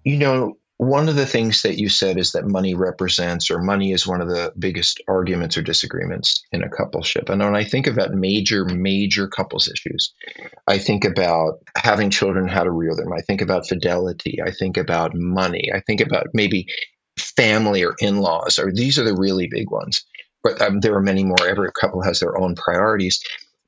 You 0.04 0.18
know, 0.18 0.58
one 0.78 1.08
of 1.08 1.16
the 1.16 1.26
things 1.26 1.62
that 1.62 1.78
you 1.78 1.88
said 1.88 2.18
is 2.18 2.32
that 2.32 2.46
money 2.46 2.74
represents, 2.74 3.52
or 3.52 3.60
money 3.60 3.92
is 3.92 4.08
one 4.08 4.22
of 4.22 4.28
the 4.28 4.52
biggest 4.58 5.02
arguments 5.08 5.58
or 5.58 5.62
disagreements 5.62 6.44
in 6.52 6.64
a 6.64 6.70
coupleship. 6.70 7.30
And 7.30 7.42
when 7.42 7.56
I 7.56 7.64
think 7.64 7.88
about 7.88 8.14
major, 8.14 8.66
major 8.66 9.28
couples 9.28 9.70
issues, 9.70 10.14
I 10.68 10.80
think 10.80 11.06
about 11.06 11.60
having 11.78 12.10
children, 12.10 12.48
how 12.48 12.64
to 12.64 12.72
rear 12.72 12.96
them. 12.96 13.14
I 13.14 13.22
think 13.22 13.42
about 13.42 13.68
fidelity. 13.68 14.40
I 14.44 14.52
think 14.52 14.78
about 14.78 15.14
money. 15.14 15.70
I 15.74 15.80
think 15.80 16.02
about 16.02 16.28
maybe 16.34 16.68
family 17.18 17.84
or 17.84 17.96
in 18.00 18.18
laws, 18.18 18.58
or 18.58 18.72
these 18.72 18.98
are 18.98 19.04
the 19.04 19.16
really 19.16 19.48
big 19.48 19.70
ones. 19.70 20.04
But 20.44 20.62
um, 20.62 20.82
there 20.82 20.96
are 20.96 21.02
many 21.02 21.24
more. 21.24 21.48
Every 21.48 21.72
couple 21.80 22.02
has 22.02 22.20
their 22.20 22.38
own 22.38 22.56
priorities. 22.56 23.24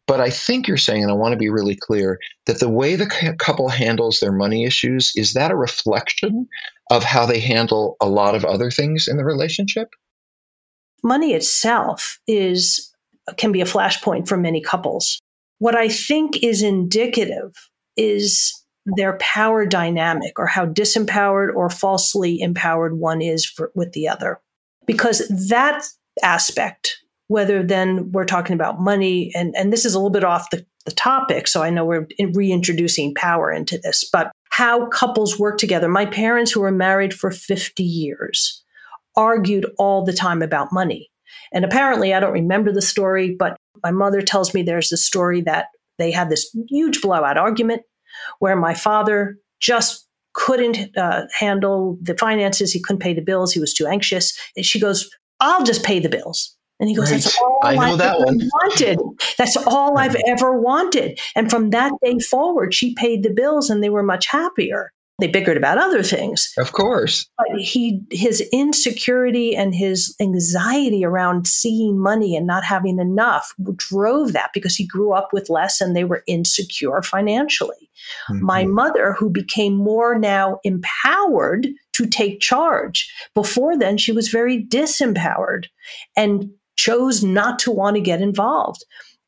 But 0.08 0.20
I 0.20 0.30
think 0.30 0.68
you're 0.68 0.78
saying, 0.78 1.02
and 1.02 1.12
I 1.12 1.16
want 1.16 1.32
to 1.32 1.38
be 1.38 1.50
really 1.50 1.76
clear, 1.76 2.20
that 2.46 2.60
the 2.60 2.70
way 2.70 2.96
the 2.96 3.36
couple 3.40 3.70
handles 3.70 4.20
their 4.20 4.32
money 4.32 4.66
issues 4.66 5.12
is 5.16 5.34
that 5.34 5.52
a 5.52 5.56
reflection 5.56 6.48
of 6.92 7.04
how 7.04 7.26
they 7.26 7.40
handle 7.40 7.98
a 8.02 8.08
lot 8.08 8.36
of 8.36 8.46
other 8.46 8.70
things 8.70 9.08
in 9.08 9.18
the 9.18 9.26
relationship? 9.26 9.90
Money 11.04 11.34
itself 11.34 12.20
is 12.28 12.92
can 13.38 13.52
be 13.52 13.62
a 13.62 13.66
flashpoint 13.66 14.28
for 14.28 14.38
many 14.38 14.62
couples. 14.62 15.20
What 15.58 15.76
I 15.76 15.88
think 15.88 16.44
is 16.44 16.62
indicative 16.62 17.54
is 17.98 18.54
their 18.86 19.18
power 19.18 19.66
dynamic 19.66 20.38
or 20.38 20.46
how 20.46 20.68
disempowered 20.68 21.56
or 21.56 21.70
falsely 21.72 22.40
empowered 22.40 23.00
one 23.00 23.22
is 23.22 23.46
for, 23.46 23.72
with 23.74 23.94
the 23.94 24.08
other. 24.08 24.40
Because 24.86 25.28
that 25.50 25.84
aspect 26.22 27.00
whether 27.28 27.64
then 27.64 28.12
we're 28.12 28.26
talking 28.26 28.54
about 28.54 28.80
money 28.80 29.32
and 29.36 29.56
and 29.56 29.74
this 29.74 29.86
is 29.86 29.94
a 29.94 29.98
little 29.98 30.12
bit 30.12 30.24
off 30.24 30.50
the, 30.52 30.66
the 30.86 30.92
topic 30.92 31.48
so 31.48 31.64
i 31.64 31.70
know 31.70 31.86
we're 31.86 32.08
reintroducing 32.34 33.14
power 33.16 33.52
into 33.52 33.78
this 33.78 34.08
but 34.12 34.32
how 34.56 34.88
couples 34.88 35.38
work 35.38 35.58
together. 35.58 35.90
My 35.90 36.06
parents 36.06 36.50
who 36.50 36.62
were 36.62 36.72
married 36.72 37.14
for 37.14 37.30
50 37.30 37.84
years 37.84 38.64
argued 39.18 39.66
all 39.78 40.06
the 40.06 40.14
time 40.14 40.42
about 40.42 40.72
money. 40.72 41.12
And 41.52 41.66
apparently 41.66 42.14
i 42.14 42.20
don't 42.20 42.34
remember 42.34 42.72
the 42.72 42.82
story 42.82 43.36
but 43.38 43.58
my 43.84 43.92
mother 43.92 44.22
tells 44.22 44.54
me 44.54 44.64
there's 44.64 44.92
a 44.92 44.98
story 44.98 45.42
that 45.42 45.68
they 45.98 46.12
had 46.12 46.30
this 46.30 46.56
huge 46.70 47.02
blowout 47.02 47.38
argument 47.38 47.82
where 48.40 48.56
my 48.56 48.74
father 48.74 49.38
just 49.60 50.08
couldn't 50.34 50.98
uh, 50.98 51.24
handle 51.38 51.98
the 52.02 52.18
finances. 52.18 52.74
He 52.74 52.82
couldn't 52.82 53.02
pay 53.02 53.14
the 53.14 53.22
bills. 53.22 53.54
He 53.54 53.60
was 53.62 53.74
too 53.74 53.88
anxious. 53.88 54.38
And 54.56 54.66
she 54.66 54.80
goes 54.80 55.10
i'll 55.42 55.66
just 55.66 55.84
pay 55.84 56.00
the 56.00 56.10
bills 56.10 56.56
and 56.80 56.90
he 56.90 56.96
goes, 56.96 57.12
right. 57.12 57.22
That's 57.22 57.38
all 57.42 57.60
I 57.64 57.76
know 57.76 57.82
I've 57.82 57.98
that 58.00 58.20
one. 58.20 58.38
wanted. 58.38 59.00
That's 59.38 59.58
all 59.58 59.98
I've 59.98 60.18
ever 60.28 60.60
wanted. 60.60 61.20
And 61.36 61.50
from 61.50 61.70
that 61.70 61.94
day 62.04 62.20
forward, 62.20 62.74
she 62.74 62.94
paid 62.96 63.24
the 63.24 63.34
bills 63.34 63.70
and 63.70 63.84
they 63.84 63.90
were 63.90 64.04
much 64.04 64.28
happier. 64.28 64.92
They 65.18 65.30
bickered 65.30 65.56
about 65.56 65.78
other 65.78 66.04
things. 66.04 66.52
Of 66.58 66.74
course. 66.74 67.26
But 67.38 67.62
he 67.62 68.02
his 68.12 68.42
insecurity 68.52 69.56
and 69.56 69.74
his 69.74 70.14
anxiety 70.20 71.06
around 71.06 71.48
seeing 71.48 71.98
money 71.98 72.36
and 72.36 72.46
not 72.46 72.66
having 72.66 73.00
enough 73.00 73.54
drove 73.78 74.34
that 74.34 74.50
because 74.54 74.76
he 74.76 74.86
grew 74.86 75.14
up 75.14 75.30
with 75.32 75.50
less 75.50 75.80
and 75.80 75.96
they 75.96 76.04
were 76.04 76.24
insecure 76.28 77.02
financially. 77.02 77.90
Mm-hmm. 78.30 78.46
My 78.46 78.66
mother, 78.66 79.14
who 79.14 79.30
became 79.30 79.76
more 79.76 80.20
now 80.20 80.60
empowered 80.66 81.70
to 81.94 82.06
take 82.06 82.42
charge. 82.42 83.10
Before 83.34 83.78
then, 83.78 83.98
she 83.98 84.12
was 84.12 84.28
very 84.28 84.66
disempowered. 84.66 85.68
And 86.18 86.50
chose 86.76 87.24
not 87.24 87.60
to 87.60 87.72
want 87.72 87.96
to 87.96 88.02
get 88.02 88.22
involved. 88.22 88.84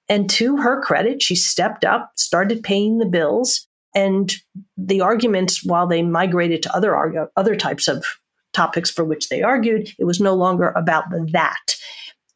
And 0.09 0.29
to 0.31 0.57
her 0.57 0.81
credit, 0.81 1.21
she 1.21 1.35
stepped 1.35 1.83
up, 1.83 2.11
started 2.15 2.63
paying 2.63 2.97
the 2.97 3.05
bills, 3.05 3.67
and 3.93 4.31
the 4.77 5.01
arguments, 5.01 5.63
while 5.63 5.87
they 5.87 6.03
migrated 6.03 6.61
to 6.63 6.75
other 6.75 7.29
other 7.35 7.55
types 7.55 7.87
of 7.87 8.05
topics 8.53 8.89
for 8.89 9.03
which 9.03 9.29
they 9.29 9.41
argued, 9.41 9.89
it 9.99 10.05
was 10.05 10.19
no 10.19 10.33
longer 10.33 10.69
about 10.75 11.05
that. 11.31 11.75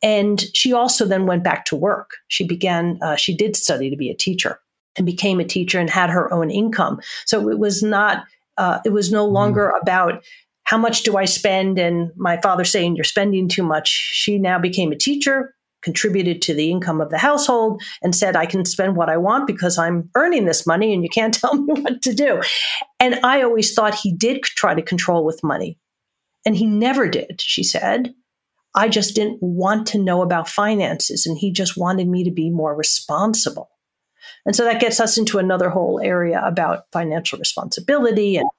And 0.01 0.43
she 0.53 0.73
also 0.73 1.05
then 1.05 1.25
went 1.25 1.43
back 1.43 1.65
to 1.65 1.75
work. 1.75 2.11
She 2.27 2.45
began, 2.45 2.97
uh, 3.01 3.15
she 3.15 3.35
did 3.35 3.55
study 3.55 3.89
to 3.89 3.95
be 3.95 4.09
a 4.09 4.15
teacher 4.15 4.59
and 4.95 5.05
became 5.05 5.39
a 5.39 5.45
teacher 5.45 5.79
and 5.79 5.89
had 5.89 6.09
her 6.09 6.31
own 6.33 6.49
income. 6.49 6.99
So 7.25 7.49
it 7.49 7.59
was 7.59 7.83
not, 7.83 8.23
uh, 8.57 8.79
it 8.83 8.89
was 8.93 9.11
no 9.11 9.25
mm-hmm. 9.25 9.35
longer 9.35 9.73
about 9.81 10.23
how 10.63 10.77
much 10.77 11.03
do 11.03 11.17
I 11.17 11.25
spend? 11.25 11.77
And 11.77 12.11
my 12.15 12.39
father 12.41 12.63
saying, 12.63 12.95
You're 12.95 13.03
spending 13.03 13.47
too 13.47 13.63
much. 13.63 13.87
She 13.87 14.37
now 14.37 14.59
became 14.59 14.91
a 14.91 14.97
teacher, 14.97 15.53
contributed 15.81 16.41
to 16.43 16.53
the 16.53 16.71
income 16.71 17.01
of 17.01 17.09
the 17.09 17.17
household, 17.17 17.81
and 18.01 18.15
said, 18.15 18.35
I 18.35 18.45
can 18.45 18.65
spend 18.65 18.95
what 18.95 19.09
I 19.09 19.17
want 19.17 19.47
because 19.47 19.77
I'm 19.77 20.09
earning 20.15 20.45
this 20.45 20.65
money 20.65 20.93
and 20.93 21.03
you 21.03 21.09
can't 21.09 21.33
tell 21.39 21.55
me 21.55 21.81
what 21.81 22.01
to 22.03 22.13
do. 22.13 22.41
And 22.99 23.15
I 23.23 23.41
always 23.41 23.73
thought 23.73 23.95
he 23.95 24.13
did 24.13 24.43
try 24.43 24.73
to 24.73 24.81
control 24.81 25.25
with 25.25 25.43
money. 25.43 25.77
And 26.45 26.55
he 26.55 26.65
never 26.65 27.07
did, 27.07 27.41
she 27.41 27.63
said. 27.63 28.13
I 28.73 28.87
just 28.87 29.15
didn't 29.15 29.39
want 29.41 29.85
to 29.87 29.97
know 29.97 30.21
about 30.21 30.47
finances, 30.47 31.25
and 31.25 31.37
he 31.37 31.51
just 31.51 31.77
wanted 31.77 32.07
me 32.07 32.23
to 32.23 32.31
be 32.31 32.49
more 32.49 32.73
responsible. 32.73 33.69
And 34.45 34.55
so 34.55 34.63
that 34.63 34.79
gets 34.79 34.99
us 34.99 35.17
into 35.17 35.39
another 35.39 35.69
whole 35.69 35.99
area 35.99 36.41
about 36.43 36.85
financial 36.91 37.37
responsibility 37.37 38.37
and 38.37 38.49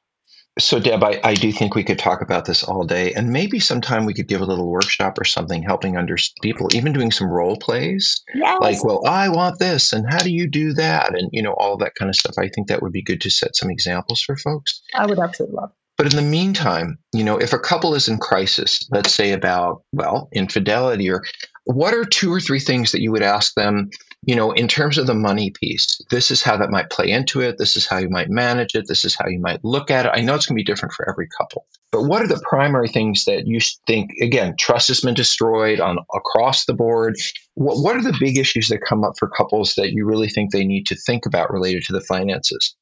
so, 0.58 0.78
Deb, 0.78 1.02
I, 1.02 1.18
I 1.24 1.34
do 1.34 1.50
think 1.50 1.74
we 1.74 1.84
could 1.84 1.98
talk 1.98 2.20
about 2.20 2.44
this 2.44 2.62
all 2.62 2.84
day, 2.84 3.14
and 3.14 3.30
maybe 3.30 3.58
sometime 3.58 4.04
we 4.04 4.12
could 4.12 4.28
give 4.28 4.42
a 4.42 4.46
little 4.46 4.68
workshop 4.68 5.18
or 5.18 5.24
something, 5.24 5.62
helping 5.62 5.96
under 5.96 6.16
people, 6.42 6.68
even 6.74 6.92
doing 6.92 7.10
some 7.10 7.28
role 7.28 7.56
plays, 7.56 8.22
yes. 8.34 8.60
like, 8.60 8.84
well, 8.84 9.02
I 9.06 9.30
want 9.30 9.58
this, 9.58 9.94
and 9.94 10.04
how 10.08 10.19
do 10.19 10.31
you 10.31 10.50
do 10.50 10.75
that, 10.75 11.19
and 11.19 11.31
you 11.32 11.43
know, 11.43 11.54
all 11.54 11.78
that 11.78 11.94
kind 11.94 12.10
of 12.10 12.16
stuff. 12.16 12.34
I 12.38 12.49
think 12.49 12.69
that 12.69 12.82
would 12.82 12.93
be 12.93 13.02
good 13.02 13.22
to 13.22 13.31
set 13.31 13.56
some 13.56 13.70
examples 13.70 14.20
for 14.20 14.37
folks. 14.37 14.82
I 14.94 15.06
would 15.06 15.19
absolutely 15.19 15.56
love. 15.56 15.72
But 15.96 16.10
in 16.10 16.16
the 16.16 16.31
meantime, 16.31 16.98
you 17.14 17.25
know, 17.25 17.38
if 17.38 17.52
a 17.52 17.58
couple 17.58 17.94
is 17.94 18.08
in 18.08 18.19
crisis, 18.19 18.87
let's 18.90 19.12
say 19.12 19.32
about 19.32 19.84
well, 19.93 20.28
infidelity, 20.32 21.10
or 21.10 21.22
what 21.64 21.94
are 21.94 22.05
two 22.05 22.32
or 22.32 22.41
three 22.41 22.61
things 22.61 22.93
that 22.93 23.03
you 23.03 23.12
would 23.12 23.23
ask 23.23 23.55
them 23.55 23.91
you 24.25 24.37
know, 24.37 24.53
in 24.53 24.69
terms 24.69 24.99
of 24.99 25.09
the 25.09 25.14
money 25.14 25.50
piece, 25.50 26.00
this 26.11 26.31
is 26.31 26.43
how 26.43 26.56
that 26.56 26.70
might 26.70 26.91
play 26.91 27.11
into 27.11 27.41
it. 27.41 27.59
This 27.59 27.76
is 27.76 27.87
how 27.87 27.99
you 27.99 28.09
might 28.09 28.31
manage 28.31 28.75
it. 28.75 28.85
This 28.87 29.05
is 29.05 29.17
how 29.17 29.26
you 29.26 29.41
might 29.41 29.64
look 29.64 29.91
at 29.91 30.06
it. 30.06 30.12
I 30.14 30.20
know 30.20 30.35
it's 30.35 30.47
going 30.47 30.56
to 30.56 30.61
be 30.61 30.64
different 30.64 30.94
for 30.94 31.09
every 31.11 31.29
couple, 31.37 31.67
but 31.91 32.05
what 32.05 32.23
are 32.23 32.29
the 32.29 32.43
primary 32.49 32.88
things 32.88 33.25
that 33.25 33.49
you 33.49 33.59
think? 33.87 34.12
Again, 34.20 34.55
trust 34.56 34.88
has 34.88 35.00
been 35.00 35.14
destroyed 35.14 35.81
on 35.81 35.99
across 36.14 36.67
the 36.67 36.75
board. 36.75 37.17
What, 37.55 37.79
what 37.79 37.97
are 37.97 38.03
the 38.03 38.17
big 38.20 38.38
issues 38.38 38.69
that 38.69 38.85
come 38.88 39.03
up 39.03 39.15
for 39.19 39.29
couples 39.29 39.75
that 39.75 39.91
you 39.91 40.06
really 40.06 40.29
think 40.29 40.53
they 40.53 40.65
need 40.65 40.87
to 40.87 40.94
think 40.94 41.26
about 41.26 41.53
related 41.53 41.82
to 41.85 41.93
the 41.93 42.00
finances? 42.00 42.76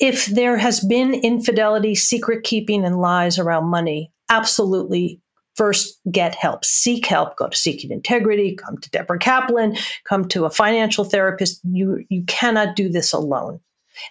If 0.00 0.26
there 0.26 0.56
has 0.56 0.80
been 0.80 1.12
infidelity, 1.12 1.94
secret 1.94 2.42
keeping, 2.42 2.84
and 2.86 3.00
lies 3.00 3.38
around 3.38 3.66
money, 3.66 4.12
absolutely 4.30 5.20
first 5.54 6.00
get 6.10 6.34
help, 6.34 6.64
seek 6.64 7.06
help, 7.06 7.36
go 7.36 7.48
to 7.48 7.56
Seeking 7.56 7.90
Integrity, 7.90 8.54
come 8.56 8.78
to 8.78 8.90
Debra 8.90 9.18
Kaplan, 9.18 9.76
come 10.04 10.26
to 10.28 10.44
a 10.44 10.50
financial 10.50 11.04
therapist. 11.04 11.60
You, 11.64 12.04
you 12.08 12.24
cannot 12.24 12.76
do 12.76 12.88
this 12.88 13.12
alone. 13.12 13.60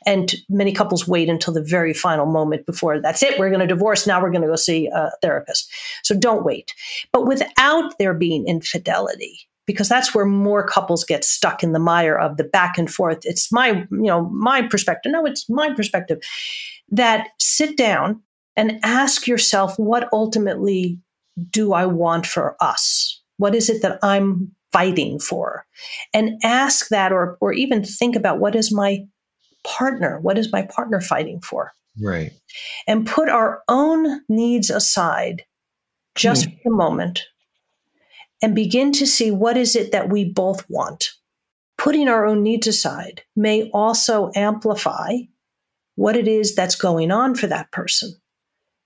And 0.06 0.34
many 0.50 0.72
couples 0.72 1.08
wait 1.08 1.28
until 1.28 1.54
the 1.54 1.62
very 1.62 1.94
final 1.94 2.26
moment 2.26 2.66
before 2.66 3.02
that's 3.02 3.22
it, 3.22 3.38
we're 3.38 3.50
going 3.50 3.60
to 3.60 3.68
divorce. 3.68 4.08
Now 4.08 4.22
we're 4.22 4.32
going 4.32 4.44
to 4.44 4.48
go 4.48 4.56
see 4.56 4.88
a 4.88 5.12
therapist. 5.22 5.70
So 6.04 6.16
don't 6.16 6.46
wait. 6.46 6.74
But 7.12 7.28
without 7.28 7.98
there 8.00 8.14
being 8.14 8.48
infidelity, 8.48 9.40
because 9.66 9.90
that's 9.90 10.14
where 10.14 10.26
more 10.26 10.66
couples 10.66 11.04
get 11.04 11.24
stuck 11.24 11.64
in 11.64 11.72
the 11.72 11.80
mire 11.80 12.18
of 12.18 12.38
the 12.38 12.44
back 12.44 12.78
and 12.78 12.92
forth. 12.92 13.20
It's 13.24 13.52
my, 13.52 13.70
you 13.70 13.88
know, 13.92 14.30
my 14.30 14.62
perspective. 14.62 15.12
No, 15.12 15.26
it's 15.26 15.50
my 15.50 15.74
perspective 15.74 16.20
that 16.90 17.30
sit 17.40 17.78
down 17.78 18.22
and 18.56 18.80
ask 18.84 19.26
yourself 19.28 19.78
what 19.80 20.10
ultimately 20.12 21.00
do 21.50 21.74
I 21.74 21.86
want 21.86 22.26
for 22.26 22.56
us? 22.62 23.22
What 23.38 23.56
is 23.56 23.70
it 23.70 23.82
that 23.82 24.00
I'm 24.04 24.52
fighting 24.72 25.20
for? 25.20 25.66
And 26.14 26.40
ask 26.44 26.90
that 26.90 27.12
or 27.12 27.38
or 27.42 27.54
even 27.54 27.84
think 27.84 28.16
about 28.16 28.40
what 28.40 28.56
is 28.56 28.72
my 28.72 29.06
partner? 29.64 30.20
What 30.20 30.38
is 30.38 30.52
my 30.52 30.64
partner 30.64 31.02
fighting 31.02 31.42
for? 31.42 31.74
Right. 32.02 32.32
And 32.88 33.06
put 33.06 33.30
our 33.30 33.62
own 33.68 34.22
needs 34.28 34.70
aside 34.70 35.44
just 36.16 36.48
mm. 36.48 36.62
for 36.62 36.74
a 36.74 36.76
moment 36.76 37.24
and 38.42 38.56
begin 38.56 38.92
to 38.94 39.08
see 39.08 39.32
what 39.32 39.58
is 39.58 39.76
it 39.76 39.92
that 39.92 40.10
we 40.10 40.26
both 40.26 40.68
want. 40.70 41.12
Putting 41.78 42.08
our 42.08 42.26
own 42.26 42.44
needs 42.44 42.68
aside 42.68 43.24
may 43.36 43.70
also 43.72 44.32
amplify 44.36 45.14
what 45.96 46.16
it 46.16 46.28
is 46.28 46.56
that's 46.56 46.76
going 46.76 47.12
on 47.12 47.36
for 47.36 47.48
that 47.48 47.72
person. 47.72 48.14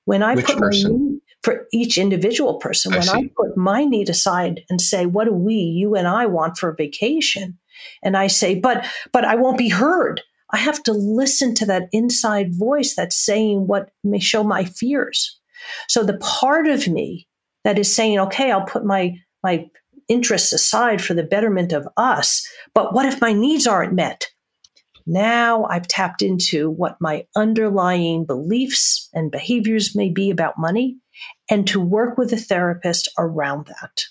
When 0.05 0.23
I 0.23 0.35
Which 0.35 0.45
put 0.45 0.57
person? 0.57 1.16
For 1.47 1.65
each 1.71 1.97
individual 1.97 2.55
person, 2.55 2.93
I 2.93 2.97
when 2.97 3.09
I 3.09 3.29
put 3.37 3.55
my 3.55 3.85
need 3.85 4.09
aside 4.09 4.65
and 4.69 4.81
say, 4.81 5.05
what 5.05 5.23
do 5.23 5.31
we, 5.31 5.53
you 5.53 5.95
and 5.95 6.05
I 6.05 6.25
want 6.25 6.57
for 6.57 6.67
a 6.67 6.75
vacation? 6.75 7.57
And 8.03 8.17
I 8.17 8.27
say, 8.27 8.59
but 8.59 8.85
but 9.13 9.23
I 9.23 9.35
won't 9.35 9.57
be 9.57 9.69
heard. 9.69 10.19
I 10.51 10.57
have 10.57 10.83
to 10.83 10.91
listen 10.91 11.55
to 11.55 11.65
that 11.67 11.87
inside 11.93 12.53
voice 12.53 12.95
that's 12.97 13.15
saying 13.15 13.65
what 13.65 13.91
may 14.03 14.19
show 14.19 14.43
my 14.43 14.65
fears. 14.65 15.39
So 15.87 16.03
the 16.03 16.17
part 16.17 16.67
of 16.67 16.85
me 16.85 17.29
that 17.63 17.79
is 17.79 17.95
saying, 17.95 18.19
okay, 18.19 18.51
I'll 18.51 18.65
put 18.65 18.83
my 18.83 19.15
my 19.41 19.67
interests 20.09 20.51
aside 20.51 21.01
for 21.01 21.13
the 21.13 21.23
betterment 21.23 21.71
of 21.71 21.87
us, 21.95 22.45
but 22.73 22.93
what 22.93 23.05
if 23.05 23.21
my 23.21 23.31
needs 23.31 23.65
aren't 23.65 23.93
met? 23.93 24.27
Now 25.05 25.63
I've 25.63 25.87
tapped 25.87 26.21
into 26.21 26.69
what 26.69 26.97
my 26.99 27.25
underlying 27.37 28.25
beliefs 28.25 29.07
and 29.13 29.31
behaviors 29.31 29.95
may 29.95 30.09
be 30.09 30.29
about 30.29 30.55
money 30.57 30.97
and 31.49 31.67
to 31.67 31.79
work 31.79 32.17
with 32.17 32.33
a 32.33 32.37
therapist 32.37 33.09
around 33.17 33.67
that. 33.67 34.03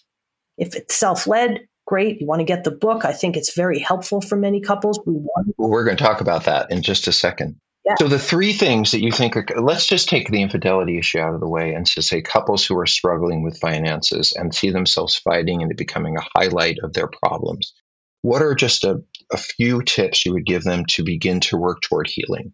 If 0.59 0.75
it's 0.75 0.97
self 0.97 1.27
led, 1.27 1.67
great. 1.87 2.21
You 2.21 2.27
want 2.27 2.41
to 2.41 2.45
get 2.45 2.65
the 2.65 2.71
book. 2.71 3.05
I 3.05 3.13
think 3.13 3.37
it's 3.37 3.55
very 3.55 3.79
helpful 3.79 4.21
for 4.21 4.37
many 4.37 4.61
couples. 4.61 5.01
We 5.07 5.15
want 5.15 5.55
Well, 5.59 5.71
we're 5.71 5.85
going 5.85 5.97
to 5.97 6.05
talk 6.05 6.21
about 6.21 6.45
that 6.45 6.71
in 6.71 6.83
just 6.83 7.09
a 7.09 7.13
second. 7.13 7.57
Yeah. 7.85 7.95
So 7.99 8.09
the 8.09 8.19
three 8.19 8.53
things 8.53 8.91
that 8.91 9.01
you 9.01 9.13
think 9.13 9.37
are 9.37 9.47
let's 9.61 9.87
just 9.87 10.09
take 10.09 10.29
the 10.29 10.43
infidelity 10.43 10.99
issue 10.99 11.21
out 11.21 11.35
of 11.35 11.41
the 11.41 11.49
way 11.49 11.73
and 11.75 11.87
to 11.87 12.03
say 12.03 12.21
couples 12.21 12.67
who 12.67 12.77
are 12.79 12.87
struggling 12.87 13.45
with 13.45 13.61
finances 13.61 14.33
and 14.33 14.53
see 14.53 14.71
themselves 14.71 15.15
fighting 15.15 15.63
and 15.63 15.71
it 15.71 15.77
becoming 15.77 16.17
a 16.17 16.27
highlight 16.37 16.79
of 16.83 16.95
their 16.95 17.07
problems. 17.07 17.75
What 18.23 18.43
are 18.43 18.57
just 18.57 18.83
a, 18.83 19.05
a 19.33 19.37
few 19.37 19.83
tips 19.83 20.27
you 20.27 20.33
would 20.33 20.47
give 20.47 20.65
them 20.65 20.85
to 20.87 21.05
begin 21.05 21.39
to 21.41 21.57
work 21.57 21.81
toward 21.83 22.09
healing? 22.09 22.53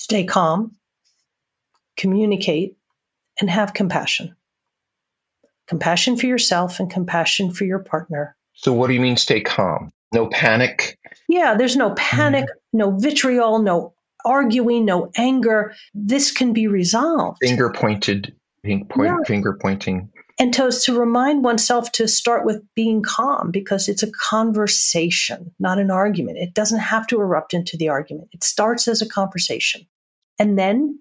stay 0.00 0.24
calm, 0.24 0.74
communicate, 1.96 2.76
and 3.40 3.50
have 3.50 3.74
compassion. 3.74 4.36
Compassion 5.66 6.16
for 6.16 6.26
yourself 6.26 6.80
and 6.80 6.90
compassion 6.90 7.52
for 7.52 7.64
your 7.64 7.78
partner. 7.78 8.36
So 8.54 8.72
what 8.72 8.88
do 8.88 8.94
you 8.94 9.00
mean 9.00 9.16
stay 9.16 9.40
calm? 9.40 9.90
No 10.12 10.28
panic? 10.28 10.98
Yeah, 11.28 11.54
there's 11.54 11.76
no 11.76 11.94
panic, 11.96 12.44
mm-hmm. 12.44 12.78
no 12.78 12.90
vitriol, 12.96 13.60
no 13.60 13.94
arguing, 14.24 14.84
no 14.84 15.10
anger. 15.16 15.74
This 15.94 16.30
can 16.32 16.52
be 16.52 16.66
resolved. 16.66 17.38
Finger 17.40 17.70
pointed 17.70 18.34
point, 18.64 18.88
Yeah. 18.98 19.16
finger 19.26 19.56
pointing. 19.60 20.10
and 20.38 20.52
to, 20.54 20.70
to 20.70 20.98
remind 20.98 21.44
oneself 21.44 21.92
to 21.92 22.08
start 22.08 22.44
with 22.44 22.62
being 22.74 23.02
calm 23.02 23.50
because 23.50 23.88
it's 23.88 24.02
a 24.02 24.10
conversation, 24.10 25.52
not 25.58 25.78
an 25.78 25.90
argument. 25.90 26.38
It 26.38 26.54
doesn't 26.54 26.80
have 26.80 27.06
to 27.08 27.20
erupt 27.20 27.54
into 27.54 27.76
the 27.76 27.88
argument. 27.88 28.28
It 28.32 28.44
starts 28.44 28.88
as 28.88 29.00
a 29.00 29.08
conversation. 29.08 29.86
And 30.38 30.58
then 30.58 30.98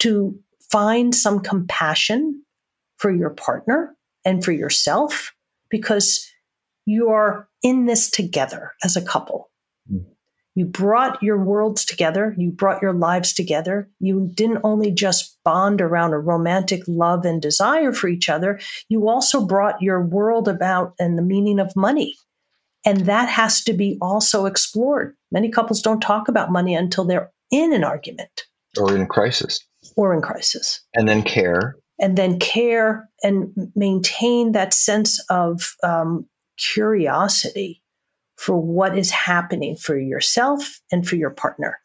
to 0.00 0.38
find 0.72 1.14
some 1.14 1.40
compassion 1.40 2.42
for 2.96 3.14
your 3.14 3.30
partner 3.30 3.94
and 4.24 4.44
for 4.44 4.52
yourself 4.52 5.34
because 5.68 6.26
you 6.86 7.10
are 7.10 7.48
in 7.62 7.86
this 7.86 8.10
together 8.10 8.72
as 8.82 8.96
a 8.96 9.02
couple. 9.02 9.50
Mm. 9.92 10.06
You 10.54 10.66
brought 10.66 11.22
your 11.22 11.42
worlds 11.42 11.84
together. 11.84 12.34
You 12.36 12.50
brought 12.50 12.82
your 12.82 12.92
lives 12.92 13.32
together. 13.32 13.88
You 14.00 14.30
didn't 14.34 14.60
only 14.64 14.90
just 14.90 15.38
bond 15.44 15.80
around 15.80 16.12
a 16.12 16.18
romantic 16.18 16.82
love 16.86 17.24
and 17.24 17.40
desire 17.40 17.92
for 17.92 18.08
each 18.08 18.28
other. 18.28 18.60
You 18.88 19.08
also 19.08 19.44
brought 19.44 19.80
your 19.80 20.04
world 20.04 20.48
about 20.48 20.94
and 20.98 21.16
the 21.16 21.22
meaning 21.22 21.58
of 21.58 21.74
money. 21.74 22.16
And 22.84 23.06
that 23.06 23.28
has 23.28 23.62
to 23.64 23.72
be 23.72 23.96
also 24.02 24.44
explored. 24.44 25.14
Many 25.30 25.50
couples 25.50 25.80
don't 25.80 26.00
talk 26.00 26.28
about 26.28 26.52
money 26.52 26.74
until 26.74 27.04
they're 27.04 27.30
in 27.50 27.72
an 27.72 27.84
argument 27.84 28.42
Or 28.78 28.94
in 28.94 29.06
crisis. 29.06 29.60
Or 29.96 30.14
in 30.14 30.22
crisis. 30.22 30.80
And 30.94 31.08
then 31.08 31.22
care. 31.22 31.76
And 31.98 32.16
then 32.16 32.38
care 32.38 33.08
and 33.22 33.52
maintain 33.76 34.52
that 34.52 34.74
sense 34.74 35.24
of 35.30 35.76
um, 35.84 36.28
curiosity 36.58 37.82
for 38.36 38.56
what 38.56 38.98
is 38.98 39.10
happening 39.10 39.76
for 39.76 39.96
yourself 39.96 40.80
and 40.90 41.06
for 41.06 41.16
your 41.16 41.30
partner. 41.30 41.78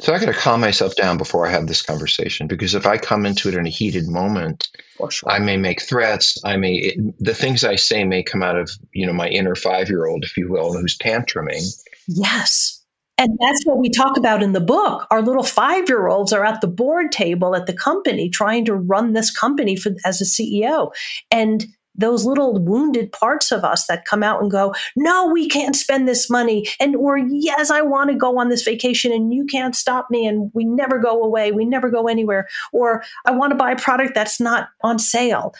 So 0.00 0.12
I 0.12 0.18
got 0.18 0.26
to 0.26 0.32
calm 0.32 0.60
myself 0.60 0.96
down 0.96 1.18
before 1.18 1.46
I 1.46 1.50
have 1.50 1.68
this 1.68 1.80
conversation 1.80 2.48
because 2.48 2.74
if 2.74 2.84
I 2.84 2.98
come 2.98 3.24
into 3.24 3.48
it 3.48 3.54
in 3.54 3.64
a 3.64 3.70
heated 3.70 4.08
moment, 4.08 4.68
sure. 5.08 5.30
I 5.30 5.38
may 5.38 5.56
make 5.56 5.82
threats. 5.82 6.36
I 6.44 6.56
may 6.56 6.74
it, 6.74 6.98
the 7.20 7.34
things 7.34 7.64
I 7.64 7.76
say 7.76 8.02
may 8.02 8.24
come 8.24 8.42
out 8.42 8.58
of 8.58 8.70
you 8.92 9.06
know 9.06 9.12
my 9.12 9.28
inner 9.28 9.54
five 9.54 9.88
year 9.88 10.06
old, 10.06 10.24
if 10.24 10.36
you 10.36 10.50
will, 10.50 10.72
who's 10.72 10.98
tantruming. 10.98 11.64
Yes. 12.08 12.83
And 13.16 13.38
that's 13.40 13.64
what 13.64 13.78
we 13.78 13.90
talk 13.90 14.16
about 14.16 14.42
in 14.42 14.52
the 14.52 14.60
book. 14.60 15.06
Our 15.10 15.22
little 15.22 15.44
five 15.44 15.88
year 15.88 16.08
olds 16.08 16.32
are 16.32 16.44
at 16.44 16.60
the 16.60 16.66
board 16.66 17.12
table 17.12 17.54
at 17.54 17.66
the 17.66 17.72
company 17.72 18.28
trying 18.28 18.64
to 18.64 18.74
run 18.74 19.12
this 19.12 19.30
company 19.30 19.76
for, 19.76 19.92
as 20.04 20.20
a 20.20 20.24
CEO. 20.24 20.90
And 21.30 21.66
those 21.96 22.24
little 22.24 22.58
wounded 22.58 23.12
parts 23.12 23.52
of 23.52 23.62
us 23.62 23.86
that 23.86 24.04
come 24.04 24.22
out 24.22 24.42
and 24.42 24.50
go, 24.50 24.74
no, 24.96 25.28
we 25.28 25.48
can't 25.48 25.76
spend 25.76 26.08
this 26.08 26.28
money. 26.28 26.66
And, 26.80 26.96
or 26.96 27.16
yes, 27.16 27.70
I 27.70 27.82
want 27.82 28.10
to 28.10 28.16
go 28.16 28.38
on 28.38 28.48
this 28.48 28.64
vacation 28.64 29.12
and 29.12 29.32
you 29.32 29.46
can't 29.46 29.76
stop 29.76 30.10
me. 30.10 30.26
And 30.26 30.50
we 30.54 30.64
never 30.64 30.98
go 30.98 31.22
away. 31.22 31.52
We 31.52 31.64
never 31.64 31.90
go 31.90 32.08
anywhere. 32.08 32.48
Or 32.72 33.04
I 33.26 33.30
want 33.30 33.52
to 33.52 33.56
buy 33.56 33.72
a 33.72 33.76
product 33.76 34.14
that's 34.14 34.40
not 34.40 34.70
on 34.82 34.98
sale. 34.98 35.54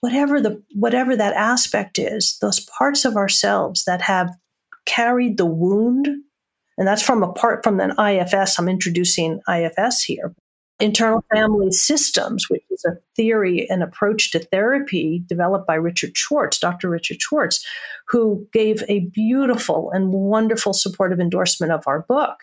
Whatever 0.00 0.40
the, 0.40 0.60
whatever 0.74 1.16
that 1.16 1.34
aspect 1.34 1.98
is, 1.98 2.36
those 2.40 2.60
parts 2.60 3.04
of 3.04 3.16
ourselves 3.16 3.84
that 3.84 4.02
have 4.02 4.30
carried 4.86 5.36
the 5.36 5.46
wound 5.46 6.08
and 6.78 6.86
that's 6.86 7.02
from 7.02 7.22
apart 7.22 7.64
from 7.64 7.80
an 7.80 7.92
IFS. 7.98 8.58
I'm 8.58 8.68
introducing 8.68 9.40
IFS 9.48 10.02
here. 10.02 10.34
Internal 10.78 11.24
family 11.32 11.72
systems, 11.72 12.50
which 12.50 12.62
is 12.70 12.84
a 12.84 12.98
theory 13.14 13.66
and 13.70 13.82
approach 13.82 14.30
to 14.32 14.38
therapy 14.38 15.24
developed 15.26 15.66
by 15.66 15.74
Richard 15.74 16.16
Schwartz, 16.16 16.58
Dr. 16.58 16.90
Richard 16.90 17.22
Schwartz, 17.22 17.64
who 18.06 18.46
gave 18.52 18.82
a 18.88 19.06
beautiful 19.06 19.90
and 19.92 20.12
wonderful 20.12 20.74
supportive 20.74 21.18
endorsement 21.18 21.72
of 21.72 21.84
our 21.86 22.02
book. 22.02 22.40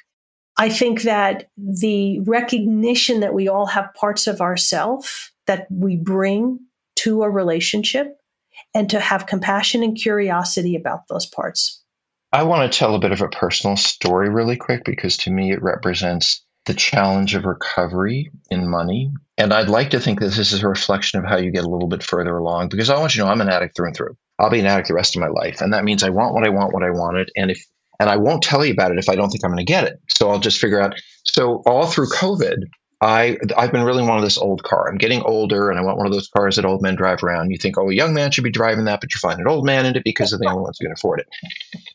I 0.57 0.69
think 0.69 1.03
that 1.03 1.49
the 1.57 2.19
recognition 2.21 3.19
that 3.19 3.35
we 3.35 3.47
all 3.47 3.67
have 3.67 3.93
parts 3.93 4.25
of 4.25 4.41
ourself 4.41 5.31
that 5.45 5.67
we 5.69 5.95
bring 5.95 6.59
to 6.95 7.23
a 7.23 7.29
relationship 7.29 8.19
and 8.73 8.89
to 8.89 8.99
have 8.99 9.27
compassion 9.27 9.83
and 9.83 9.95
curiosity 9.95 10.75
about 10.75 11.07
those 11.07 11.25
parts. 11.25 11.82
I 12.33 12.43
want 12.43 12.71
to 12.71 12.77
tell 12.77 12.95
a 12.95 12.99
bit 12.99 13.11
of 13.11 13.21
a 13.21 13.29
personal 13.29 13.77
story 13.77 14.27
really 14.27 14.57
quick 14.57 14.83
because 14.85 15.17
to 15.17 15.31
me 15.31 15.51
it 15.51 15.61
represents 15.61 16.43
the 16.65 16.73
challenge 16.73 17.35
of 17.35 17.45
recovery 17.45 18.31
in 18.49 18.67
money. 18.67 19.11
And 19.37 19.53
I'd 19.53 19.69
like 19.69 19.91
to 19.91 19.99
think 19.99 20.19
that 20.19 20.33
this 20.33 20.51
is 20.51 20.63
a 20.63 20.67
reflection 20.67 21.19
of 21.19 21.25
how 21.25 21.37
you 21.37 21.51
get 21.51 21.63
a 21.63 21.69
little 21.69 21.87
bit 21.87 22.01
further 22.01 22.35
along 22.35 22.69
because 22.69 22.89
I 22.89 22.97
want 22.97 23.13
you 23.13 23.21
to 23.21 23.25
know 23.27 23.31
I'm 23.31 23.41
an 23.41 23.49
addict 23.49 23.77
through 23.77 23.85
and 23.85 23.95
through. 23.95 24.17
I'll 24.39 24.49
be 24.49 24.59
an 24.59 24.65
addict 24.65 24.87
the 24.87 24.95
rest 24.95 25.15
of 25.15 25.21
my 25.21 25.27
life. 25.27 25.61
And 25.61 25.73
that 25.73 25.83
means 25.83 26.01
I 26.01 26.09
want 26.09 26.33
what 26.33 26.43
I 26.43 26.49
want, 26.49 26.73
what 26.73 26.81
I 26.81 26.89
wanted. 26.89 27.29
And 27.35 27.51
if 27.51 27.63
and 27.99 28.09
I 28.09 28.17
won't 28.17 28.41
tell 28.41 28.65
you 28.65 28.73
about 28.73 28.91
it 28.91 28.97
if 28.97 29.09
I 29.09 29.15
don't 29.15 29.29
think 29.29 29.45
I'm 29.45 29.51
going 29.51 29.63
to 29.63 29.71
get 29.71 29.83
it. 29.83 30.01
So 30.09 30.31
I'll 30.31 30.39
just 30.39 30.59
figure 30.59 30.81
out. 30.81 30.99
So 31.25 31.61
all 31.67 31.85
through 31.85 32.07
COVID, 32.07 32.63
I 33.03 33.37
I've 33.57 33.71
been 33.73 33.83
really 33.83 34.03
wanting 34.03 34.23
this 34.23 34.37
old 34.37 34.63
car. 34.63 34.89
I'm 34.89 34.97
getting 34.97 35.21
older, 35.23 35.69
and 35.69 35.79
I 35.79 35.83
want 35.83 35.97
one 35.97 36.07
of 36.07 36.13
those 36.13 36.29
cars 36.29 36.55
that 36.55 36.65
old 36.65 36.81
men 36.81 36.95
drive 36.95 37.23
around. 37.23 37.51
You 37.51 37.57
think, 37.59 37.77
oh, 37.77 37.89
a 37.89 37.93
young 37.93 38.13
man 38.13 38.31
should 38.31 38.45
be 38.45 38.51
driving 38.51 38.85
that, 38.85 39.01
but 39.01 39.13
you 39.13 39.19
find 39.19 39.39
an 39.39 39.47
old 39.47 39.65
man 39.65 39.85
in 39.85 39.95
it 39.97 40.03
because 40.05 40.31
they're 40.31 40.39
the 40.39 40.47
only 40.49 40.63
ones 40.63 40.77
who 40.79 40.85
can 40.85 40.93
afford 40.93 41.19
it. 41.19 41.27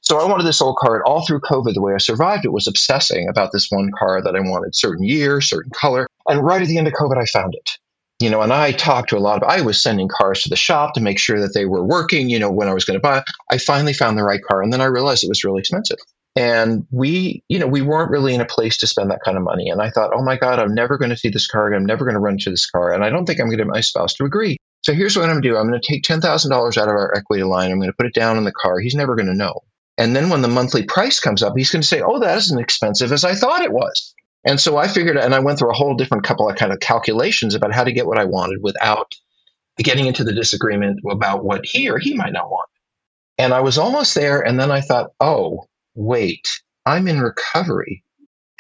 So 0.03 0.21
I 0.21 0.29
wanted 0.29 0.45
this 0.45 0.63
old 0.63 0.77
car. 0.77 0.97
And 0.97 1.05
all 1.05 1.27
through 1.27 1.41
COVID, 1.41 1.75
the 1.75 1.83
way 1.83 1.95
I 1.95 1.99
survived 1.99 2.45
it 2.45 2.53
was 2.53 2.67
obsessing 2.69 3.29
about 3.29 3.53
this 3.53 3.69
one 3.71 3.91
car 3.99 4.23
that 4.23 4.37
I 4.37 4.41
wanted, 4.41 4.77
certain 4.77 5.05
year, 5.05 5.41
certain 5.41 5.73
color. 5.75 6.07
And 6.29 6.45
right 6.45 6.63
at 6.63 6.69
the 6.69 6.79
end 6.79 6.89
of 6.89 6.95
COVID, 6.95 7.19
I 7.19 7.27
found 7.27 7.55
it. 7.55 7.71
you 8.21 8.31
know, 8.31 8.43
and 8.43 8.53
I 8.53 8.73
talked 8.73 9.11
to 9.11 9.17
a 9.17 9.21
lot 9.21 9.43
of, 9.43 9.49
I 9.49 9.61
was 9.61 9.81
sending 9.83 10.09
cars 10.09 10.43
to 10.43 10.49
the 10.49 10.57
shop 10.57 10.95
to 10.95 11.01
make 11.01 11.19
sure 11.19 11.41
that 11.41 11.55
they 11.55 11.67
were 11.67 11.85
working, 11.85 12.29
you 12.29 12.39
know, 12.39 12.51
when 12.51 12.69
I 12.69 12.75
was 12.75 12.85
going 12.85 12.99
to 12.99 13.03
buy. 13.03 13.23
I 13.51 13.59
finally 13.59 13.93
found 13.93 14.19
the 14.19 14.25
right 14.25 14.43
car. 14.43 14.63
And 14.63 14.73
then 14.73 14.81
I 14.81 14.87
realized 14.87 15.23
it 15.23 15.29
was 15.29 15.45
really 15.45 15.61
expensive. 15.61 15.99
And 16.37 16.87
we, 16.91 17.43
you 17.49 17.59
know, 17.59 17.67
we 17.67 17.83
weren't 17.83 18.11
really 18.11 18.35
in 18.35 18.41
a 18.41 18.47
place 18.47 18.77
to 18.79 18.87
spend 18.87 19.11
that 19.11 19.23
kind 19.25 19.37
of 19.37 19.43
money. 19.43 19.71
And 19.71 19.83
I 19.83 19.91
thought, 19.91 20.13
oh 20.15 20.23
my 20.23 20.37
God, 20.37 20.59
I'm 20.61 20.75
never 20.75 20.97
going 20.97 21.11
to 21.11 21.17
see 21.17 21.31
this 21.31 21.49
car 21.49 21.67
again. 21.67 21.79
I'm 21.81 21.87
never 21.87 22.05
going 22.05 22.15
to 22.15 22.21
run 22.21 22.39
to 22.39 22.51
this 22.51 22.71
car. 22.71 22.93
And 22.93 23.05
I 23.05 23.11
don't 23.11 23.27
think 23.27 23.41
I'm 23.41 23.47
going 23.47 23.59
to 23.59 23.65
get 23.65 23.71
my 23.71 23.81
spouse 23.81 24.15
to 24.15 24.25
agree. 24.25 24.57
So 24.83 24.93
here's 24.95 25.17
what 25.17 25.25
I'm 25.25 25.31
going 25.31 25.43
to 25.43 25.49
do. 25.49 25.57
I'm 25.57 25.69
going 25.69 25.81
to 25.81 25.87
take 25.87 26.05
$10,000 26.05 26.23
out 26.53 26.89
of 26.89 26.95
our 26.95 27.15
equity 27.17 27.43
line. 27.43 27.73
I'm 27.73 27.79
going 27.79 27.91
to 27.91 27.97
put 27.97 28.07
it 28.07 28.15
down 28.15 28.39
in 28.39 28.45
the 28.45 28.53
car. 28.53 28.79
He's 28.79 28.95
never 28.95 29.17
going 29.17 29.27
to 29.27 29.35
know. 29.35 29.61
And 29.97 30.15
then 30.15 30.31
when 30.31 30.43
the 30.43 30.49
monthly 30.49 30.85
price 30.85 31.19
comes 31.19 31.43
up, 31.43 31.55
he's 31.57 31.71
going 31.71 31.83
to 31.83 31.89
say, 31.89 32.01
oh, 32.01 32.21
that 32.21 32.39
isn't 32.39 32.61
expensive 32.61 33.11
as 33.11 33.25
I 33.25 33.35
thought 33.35 33.63
it 33.63 33.73
was. 33.73 34.15
And 34.45 34.61
so 34.61 34.77
I 34.77 34.87
figured, 34.87 35.17
and 35.17 35.35
I 35.35 35.41
went 35.41 35.59
through 35.59 35.71
a 35.71 35.77
whole 35.77 35.95
different 35.95 36.23
couple 36.23 36.49
of 36.49 36.57
kind 36.57 36.73
of 36.73 36.79
calculations 36.79 37.57
about 37.57 37.75
how 37.75 37.83
to 37.83 37.93
get 37.93 38.07
what 38.07 38.19
I 38.19 38.25
wanted 38.25 38.61
without 38.63 39.13
getting 39.79 40.07
into 40.07 40.25
the 40.25 40.33
disagreement 40.33 41.01
about 41.11 41.45
what 41.45 41.65
he 41.65 41.91
or 41.91 41.99
he 41.99 42.15
might 42.15 42.33
not 42.33 42.51
want. 42.51 42.69
And 43.37 43.53
I 43.53 43.61
was 43.61 43.79
almost 43.79 44.15
there. 44.15 44.41
And 44.41 44.59
then 44.59 44.71
I 44.71 44.81
thought, 44.81 45.11
oh, 45.21 45.68
wait, 45.99 46.63
I'm 46.87 47.09
in 47.09 47.21
recovery. 47.21 48.05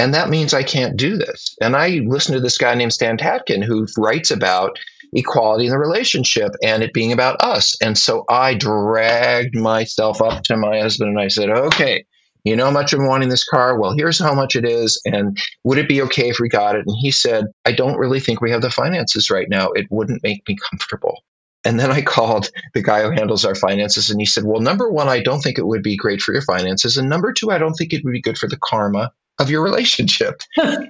And 0.00 0.14
that 0.14 0.28
means 0.28 0.54
I 0.54 0.62
can't 0.62 0.96
do 0.96 1.16
this. 1.16 1.56
And 1.60 1.74
I 1.74 2.00
listened 2.06 2.36
to 2.36 2.40
this 2.40 2.58
guy 2.58 2.74
named 2.74 2.92
Stan 2.92 3.16
Tatkin 3.16 3.64
who 3.64 3.86
writes 3.96 4.30
about 4.30 4.78
equality 5.12 5.66
in 5.66 5.70
the 5.70 5.78
relationship 5.78 6.52
and 6.62 6.82
it 6.82 6.92
being 6.92 7.12
about 7.12 7.40
us. 7.40 7.76
And 7.80 7.96
so 7.96 8.24
I 8.28 8.54
dragged 8.54 9.56
myself 9.56 10.20
up 10.20 10.42
to 10.44 10.56
my 10.56 10.80
husband 10.80 11.10
and 11.10 11.20
I 11.20 11.28
said, 11.28 11.48
okay, 11.48 12.04
you 12.44 12.54
know 12.54 12.66
how 12.66 12.70
much 12.70 12.92
I'm 12.92 13.06
wanting 13.06 13.28
this 13.28 13.48
car? 13.48 13.78
Well, 13.78 13.94
here's 13.96 14.18
how 14.18 14.34
much 14.34 14.54
it 14.54 14.64
is. 14.64 15.00
And 15.04 15.36
would 15.64 15.78
it 15.78 15.88
be 15.88 16.02
okay 16.02 16.28
if 16.28 16.38
we 16.38 16.48
got 16.48 16.76
it? 16.76 16.84
And 16.86 16.96
he 17.00 17.10
said, 17.10 17.46
I 17.64 17.72
don't 17.72 17.98
really 17.98 18.20
think 18.20 18.40
we 18.40 18.50
have 18.50 18.62
the 18.62 18.70
finances 18.70 19.30
right 19.30 19.48
now. 19.48 19.70
It 19.70 19.86
wouldn't 19.90 20.22
make 20.22 20.42
me 20.48 20.56
comfortable. 20.70 21.22
And 21.64 21.78
then 21.78 21.90
I 21.90 22.02
called 22.02 22.50
the 22.72 22.82
guy 22.82 23.02
who 23.02 23.10
handles 23.10 23.44
our 23.44 23.54
finances 23.54 24.10
and 24.10 24.20
he 24.20 24.26
said, 24.26 24.44
Well, 24.44 24.60
number 24.60 24.90
one, 24.90 25.08
I 25.08 25.20
don't 25.20 25.40
think 25.40 25.58
it 25.58 25.66
would 25.66 25.82
be 25.82 25.96
great 25.96 26.20
for 26.20 26.32
your 26.32 26.42
finances. 26.42 26.96
And 26.96 27.08
number 27.08 27.32
two, 27.32 27.50
I 27.50 27.58
don't 27.58 27.74
think 27.74 27.92
it 27.92 28.04
would 28.04 28.12
be 28.12 28.20
good 28.20 28.38
for 28.38 28.48
the 28.48 28.58
karma 28.62 29.12
of 29.38 29.50
your 29.50 29.62
relationship. 29.64 30.40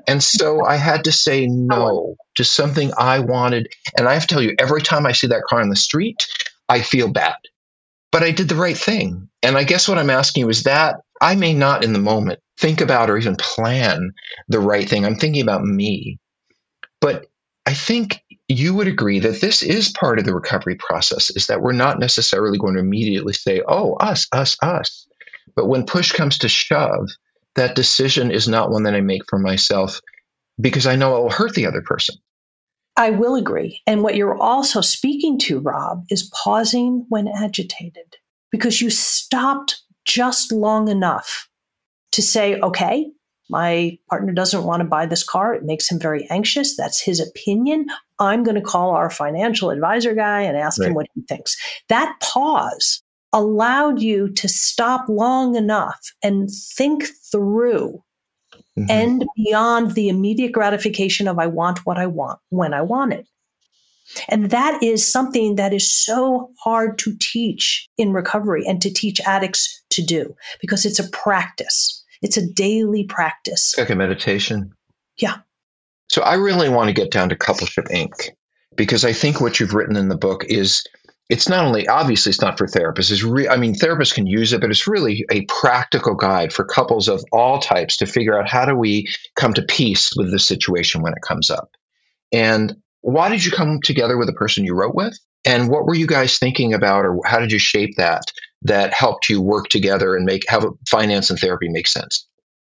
and 0.06 0.22
so 0.22 0.64
I 0.64 0.76
had 0.76 1.04
to 1.04 1.12
say 1.12 1.46
no 1.46 1.76
oh, 1.76 2.16
to 2.37 2.44
something 2.44 2.92
I 2.98 3.20
wanted. 3.20 3.72
And 3.96 4.08
I 4.08 4.14
have 4.14 4.26
to 4.26 4.28
tell 4.28 4.42
you, 4.42 4.54
every 4.58 4.82
time 4.82 5.06
I 5.06 5.12
see 5.12 5.28
that 5.28 5.44
car 5.48 5.60
on 5.60 5.70
the 5.70 5.76
street, 5.76 6.26
I 6.68 6.82
feel 6.82 7.08
bad. 7.08 7.37
But 8.12 8.22
I 8.22 8.30
did 8.30 8.48
the 8.48 8.54
right 8.54 8.76
thing. 8.76 9.28
And 9.42 9.56
I 9.56 9.64
guess 9.64 9.88
what 9.88 9.98
I'm 9.98 10.10
asking 10.10 10.42
you 10.42 10.48
is 10.48 10.64
that 10.64 10.96
I 11.20 11.34
may 11.34 11.54
not 11.54 11.84
in 11.84 11.92
the 11.92 11.98
moment 11.98 12.40
think 12.58 12.80
about 12.80 13.10
or 13.10 13.16
even 13.16 13.37
plan 13.37 14.12
the 14.48 14.60
right 14.60 14.88
thing. 14.88 15.04
I'm 15.04 15.16
thinking 15.16 15.42
about 15.42 15.62
me. 15.62 16.18
But 17.00 17.26
I 17.66 17.75
think 17.75 18.22
you 18.48 18.74
would 18.74 18.88
agree 18.88 19.18
that 19.20 19.40
this 19.40 19.62
is 19.62 19.90
part 19.90 20.18
of 20.18 20.24
the 20.24 20.34
recovery 20.34 20.74
process 20.74 21.30
is 21.30 21.46
that 21.46 21.60
we're 21.60 21.72
not 21.72 21.98
necessarily 21.98 22.58
going 22.58 22.74
to 22.74 22.80
immediately 22.80 23.34
say, 23.34 23.62
oh, 23.68 23.94
us, 23.94 24.26
us, 24.32 24.56
us. 24.62 25.06
But 25.54 25.66
when 25.66 25.84
push 25.84 26.12
comes 26.12 26.38
to 26.38 26.48
shove, 26.48 27.10
that 27.56 27.76
decision 27.76 28.30
is 28.30 28.48
not 28.48 28.70
one 28.70 28.84
that 28.84 28.94
I 28.94 29.00
make 29.02 29.22
for 29.28 29.38
myself 29.38 30.00
because 30.60 30.86
I 30.86 30.96
know 30.96 31.16
it 31.16 31.22
will 31.22 31.30
hurt 31.30 31.54
the 31.54 31.66
other 31.66 31.82
person. 31.82 32.16
I 32.96 33.10
will 33.10 33.36
agree. 33.36 33.80
And 33.86 34.02
what 34.02 34.16
you're 34.16 34.40
also 34.40 34.80
speaking 34.80 35.38
to, 35.40 35.60
Rob, 35.60 36.04
is 36.10 36.30
pausing 36.34 37.04
when 37.08 37.28
agitated 37.28 38.16
because 38.50 38.80
you 38.80 38.90
stopped 38.90 39.82
just 40.04 40.52
long 40.52 40.88
enough 40.88 41.48
to 42.12 42.22
say, 42.22 42.58
okay, 42.60 43.10
my 43.50 43.98
partner 44.08 44.32
doesn't 44.32 44.64
want 44.64 44.80
to 44.80 44.88
buy 44.88 45.06
this 45.06 45.22
car. 45.22 45.54
It 45.54 45.64
makes 45.64 45.90
him 45.90 46.00
very 46.00 46.26
anxious. 46.30 46.76
That's 46.76 47.00
his 47.00 47.20
opinion. 47.20 47.86
I'm 48.20 48.42
going 48.42 48.54
to 48.56 48.60
call 48.60 48.90
our 48.90 49.10
financial 49.10 49.70
advisor 49.70 50.14
guy 50.14 50.42
and 50.42 50.56
ask 50.56 50.80
right. 50.80 50.88
him 50.88 50.94
what 50.94 51.06
he 51.14 51.22
thinks. 51.22 51.56
That 51.88 52.14
pause 52.20 53.02
allowed 53.32 54.00
you 54.00 54.30
to 54.32 54.48
stop 54.48 55.08
long 55.08 55.54
enough 55.54 56.12
and 56.22 56.50
think 56.50 57.04
through 57.30 58.02
mm-hmm. 58.78 58.90
and 58.90 59.25
beyond 59.37 59.94
the 59.94 60.08
immediate 60.08 60.52
gratification 60.52 61.28
of 61.28 61.38
I 61.38 61.46
want 61.46 61.84
what 61.84 61.98
I 61.98 62.06
want 62.06 62.38
when 62.50 62.72
I 62.72 62.82
want 62.82 63.12
it. 63.12 63.26
And 64.28 64.50
that 64.50 64.82
is 64.82 65.06
something 65.06 65.56
that 65.56 65.75
is 65.75 65.90
so 65.90 66.50
hard 66.62 66.98
to 67.00 67.14
teach 67.20 67.87
in 67.98 68.12
recovery 68.12 68.64
and 68.66 68.80
to 68.80 68.90
teach 68.90 69.20
addicts 69.20 69.82
to 69.90 70.02
do 70.02 70.34
because 70.60 70.87
it's 70.87 70.98
a 70.98 71.08
practice. 71.10 72.02
It's 72.22 72.38
a 72.38 72.46
daily 72.46 73.04
practice. 73.04 73.75
Like 73.76 73.90
a 73.90 73.94
meditation. 73.94 74.72
Yeah. 75.18 75.38
So 76.10 76.22
I 76.22 76.34
really 76.34 76.68
want 76.68 76.88
to 76.88 76.94
get 76.94 77.10
down 77.10 77.28
to 77.28 77.36
Coupleship 77.36 77.88
Inc. 77.90 78.30
because 78.76 79.04
I 79.04 79.12
think 79.12 79.40
what 79.40 79.60
you've 79.60 79.74
written 79.74 79.96
in 79.96 80.08
the 80.08 80.16
book 80.16 80.44
is 80.44 80.84
it's 81.28 81.48
not 81.48 81.64
only 81.64 81.86
obviously 81.88 82.30
it's 82.30 82.40
not 82.40 82.56
for 82.56 82.66
therapists 82.66 83.10
it's 83.10 83.22
re- 83.22 83.48
i 83.48 83.56
mean 83.56 83.74
therapists 83.74 84.14
can 84.14 84.26
use 84.26 84.52
it 84.52 84.60
but 84.60 84.70
it's 84.70 84.88
really 84.88 85.26
a 85.30 85.44
practical 85.44 86.14
guide 86.14 86.52
for 86.52 86.64
couples 86.64 87.08
of 87.08 87.22
all 87.32 87.58
types 87.60 87.98
to 87.98 88.06
figure 88.06 88.38
out 88.38 88.48
how 88.48 88.64
do 88.64 88.74
we 88.74 89.06
come 89.36 89.52
to 89.54 89.62
peace 89.62 90.12
with 90.16 90.30
the 90.30 90.38
situation 90.38 91.02
when 91.02 91.12
it 91.12 91.22
comes 91.26 91.50
up. 91.50 91.70
And 92.32 92.76
why 93.00 93.28
did 93.28 93.44
you 93.44 93.52
come 93.52 93.80
together 93.80 94.18
with 94.18 94.26
the 94.26 94.34
person 94.34 94.64
you 94.64 94.74
wrote 94.74 94.94
with? 94.94 95.18
And 95.44 95.70
what 95.70 95.86
were 95.86 95.94
you 95.94 96.06
guys 96.06 96.38
thinking 96.38 96.74
about 96.74 97.04
or 97.04 97.20
how 97.24 97.38
did 97.38 97.52
you 97.52 97.58
shape 97.58 97.96
that 97.96 98.24
that 98.62 98.92
helped 98.92 99.28
you 99.28 99.40
work 99.40 99.68
together 99.68 100.16
and 100.16 100.26
make 100.26 100.48
have 100.48 100.66
finance 100.88 101.30
and 101.30 101.38
therapy 101.38 101.68
make 101.68 101.86
sense 101.86 102.26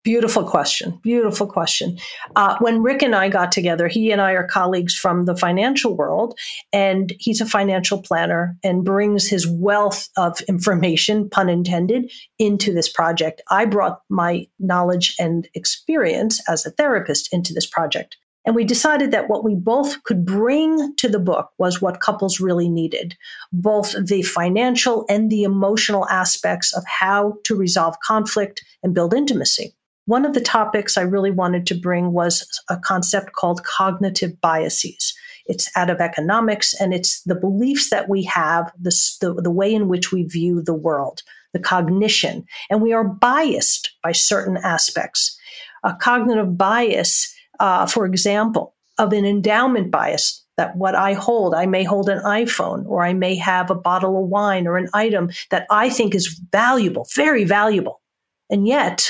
Beautiful 0.09 0.43
question. 0.43 0.99
Beautiful 1.03 1.47
question. 1.47 1.99
Uh, 2.35 2.57
when 2.61 2.83
Rick 2.83 3.03
and 3.03 3.15
I 3.15 3.29
got 3.29 3.53
together, 3.53 3.89
he 3.89 4.11
and 4.11 4.23
I 4.23 4.33
are 4.33 4.47
colleagues 4.47 4.95
from 4.95 5.27
the 5.27 5.37
financial 5.37 5.95
world, 5.95 6.35
and 6.73 7.13
he's 7.19 7.43
a 7.43 7.45
financial 7.45 8.01
planner 8.01 8.57
and 8.65 8.87
brings 8.87 9.29
his 9.29 9.47
wealth 9.47 10.09
of 10.17 10.41
information, 10.49 11.29
pun 11.29 11.51
intended, 11.51 12.11
into 12.39 12.73
this 12.73 12.89
project. 12.89 13.43
I 13.51 13.67
brought 13.67 14.01
my 14.09 14.47
knowledge 14.59 15.15
and 15.19 15.47
experience 15.53 16.41
as 16.49 16.65
a 16.65 16.71
therapist 16.71 17.29
into 17.31 17.53
this 17.53 17.67
project. 17.67 18.17
And 18.47 18.57
we 18.57 18.65
decided 18.65 19.11
that 19.11 19.29
what 19.29 19.45
we 19.45 19.55
both 19.55 20.03
could 20.05 20.25
bring 20.25 20.97
to 20.97 21.11
the 21.11 21.19
book 21.19 21.51
was 21.59 21.83
what 21.83 22.01
couples 22.01 22.41
really 22.41 22.71
needed 22.71 23.15
both 23.53 23.95
the 24.07 24.23
financial 24.23 25.05
and 25.11 25.29
the 25.29 25.43
emotional 25.43 26.09
aspects 26.09 26.75
of 26.75 26.83
how 26.87 27.35
to 27.45 27.55
resolve 27.55 27.97
conflict 28.03 28.65
and 28.83 28.95
build 28.95 29.13
intimacy. 29.13 29.75
One 30.09 30.25
of 30.25 30.33
the 30.33 30.41
topics 30.41 30.97
I 30.97 31.03
really 31.03 31.31
wanted 31.31 31.67
to 31.67 31.75
bring 31.75 32.13
was 32.13 32.49
a 32.71 32.79
concept 32.79 33.35
called 33.35 33.63
cognitive 33.65 34.41
biases. 34.41 35.13
It's 35.45 35.71
out 35.77 35.91
of 35.91 36.01
economics 36.01 36.73
and 36.81 36.95
it's 36.95 37.21
the 37.25 37.35
beliefs 37.35 37.91
that 37.91 38.09
we 38.09 38.23
have, 38.23 38.73
the, 38.81 38.91
the, 39.21 39.35
the 39.35 39.51
way 39.51 39.75
in 39.75 39.87
which 39.87 40.11
we 40.11 40.23
view 40.23 40.63
the 40.63 40.73
world, 40.73 41.21
the 41.53 41.59
cognition. 41.59 42.47
And 42.71 42.81
we 42.81 42.95
are 42.95 43.05
biased 43.05 43.91
by 44.03 44.13
certain 44.13 44.57
aspects. 44.57 45.39
A 45.85 45.95
cognitive 45.95 46.57
bias, 46.57 47.31
uh, 47.61 47.85
for 47.85 48.07
example, 48.07 48.75
of 48.97 49.13
an 49.13 49.27
endowment 49.27 49.91
bias 49.91 50.43
that 50.57 50.75
what 50.75 50.95
I 50.95 51.13
hold, 51.13 51.55
I 51.55 51.67
may 51.67 51.85
hold 51.85 52.09
an 52.09 52.21
iPhone 52.21 52.87
or 52.87 53.05
I 53.05 53.13
may 53.13 53.37
have 53.37 53.71
a 53.71 53.75
bottle 53.75 54.25
of 54.25 54.31
wine 54.31 54.67
or 54.67 54.79
an 54.79 54.89
item 54.95 55.29
that 55.51 55.67
I 55.71 55.91
think 55.91 56.15
is 56.15 56.41
valuable, 56.51 57.07
very 57.15 57.45
valuable. 57.45 58.01
And 58.49 58.67
yet 58.67 59.07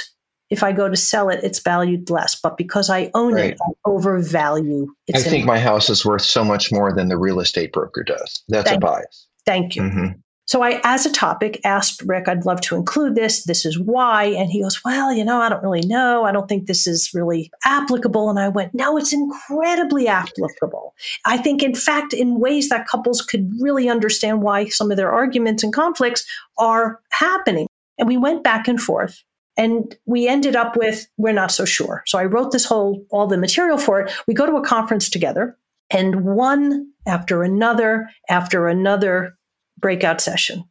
if 0.51 0.63
I 0.63 0.73
go 0.73 0.89
to 0.89 0.97
sell 0.97 1.29
it, 1.29 1.41
it's 1.43 1.59
valued 1.59 2.11
less. 2.11 2.35
But 2.41 2.57
because 2.57 2.91
I 2.91 3.11
own 3.15 3.35
right. 3.35 3.53
it, 3.53 3.59
I 3.61 3.73
overvalue 3.85 4.89
it. 5.07 5.17
I 5.17 5.21
think 5.21 5.45
my 5.45 5.59
house 5.59 5.91
is 5.91 6.05
worth 6.05 6.23
so 6.23 6.45
much 6.45 6.73
more 6.73 6.93
than 6.93 7.09
the 7.09 7.19
real 7.19 7.41
estate 7.41 7.73
broker 7.73 8.03
does. 8.03 8.43
That's 8.49 8.69
thank 8.69 8.83
a 8.83 8.87
bias. 8.87 9.27
Thank 9.45 9.77
you. 9.77 9.83
Mm-hmm. 9.83 10.19
So 10.49 10.63
I, 10.63 10.81
as 10.83 11.05
a 11.05 11.13
topic, 11.13 11.61
asked 11.63 12.01
Rick, 12.07 12.27
I'd 12.27 12.47
love 12.47 12.63
to 12.63 12.75
include 12.75 13.15
this. 13.15 13.45
This 13.45 13.67
is 13.67 13.79
why. 13.79 14.25
And 14.25 14.51
he 14.51 14.63
goes, 14.63 14.83
Well, 14.83 15.13
you 15.13 15.23
know, 15.23 15.43
I 15.43 15.51
don't 15.51 15.63
really 15.63 15.87
know. 15.87 16.25
I 16.25 16.33
don't 16.33 16.49
think 16.49 16.67
this 16.67 16.87
is 16.87 17.13
really 17.13 17.51
applicable. 17.67 18.31
And 18.31 18.39
I 18.39 18.49
went, 18.49 18.73
No, 18.73 18.97
it's 18.97 19.13
incredibly 19.13 20.09
applicable. 20.09 20.95
I 21.27 21.37
think, 21.37 21.63
in 21.63 21.75
fact, 21.75 22.15
in 22.15 22.41
ways 22.41 22.71
that 22.71 22.89
couples 22.89 23.21
could 23.21 23.53
really 23.61 23.91
understand 23.91 24.41
why 24.41 24.69
some 24.69 24.91
of 24.91 24.97
their 24.97 25.13
arguments 25.13 25.63
and 25.63 25.71
conflicts 25.71 26.27
are 26.57 26.99
happening. 27.11 27.67
And 27.99 28.09
we 28.09 28.17
went 28.17 28.43
back 28.43 28.69
and 28.69 28.81
forth. 28.81 29.23
And 29.59 29.95
we 30.07 30.29
ended 30.29 30.55
up 30.55 30.77
with, 30.77 31.07
we're 31.17 31.33
not 31.33 31.51
so 31.51 31.65
sure. 31.65 32.05
So 32.07 32.17
I 32.17 32.25
wrote 32.25 32.53
this 32.53 32.65
whole, 32.65 33.05
all 33.11 33.27
the 33.27 33.37
material 33.37 33.77
for 33.77 34.01
it. 34.01 34.13
We 34.29 34.33
go 34.33 34.47
to 34.47 34.57
a 34.57 34.65
conference 34.65 35.11
together, 35.11 35.59
and 35.91 36.25
one 36.25 36.93
after 37.07 37.43
another, 37.43 38.09
after 38.29 38.69
another 38.69 39.37
breakout 39.79 40.21
session 40.21 40.65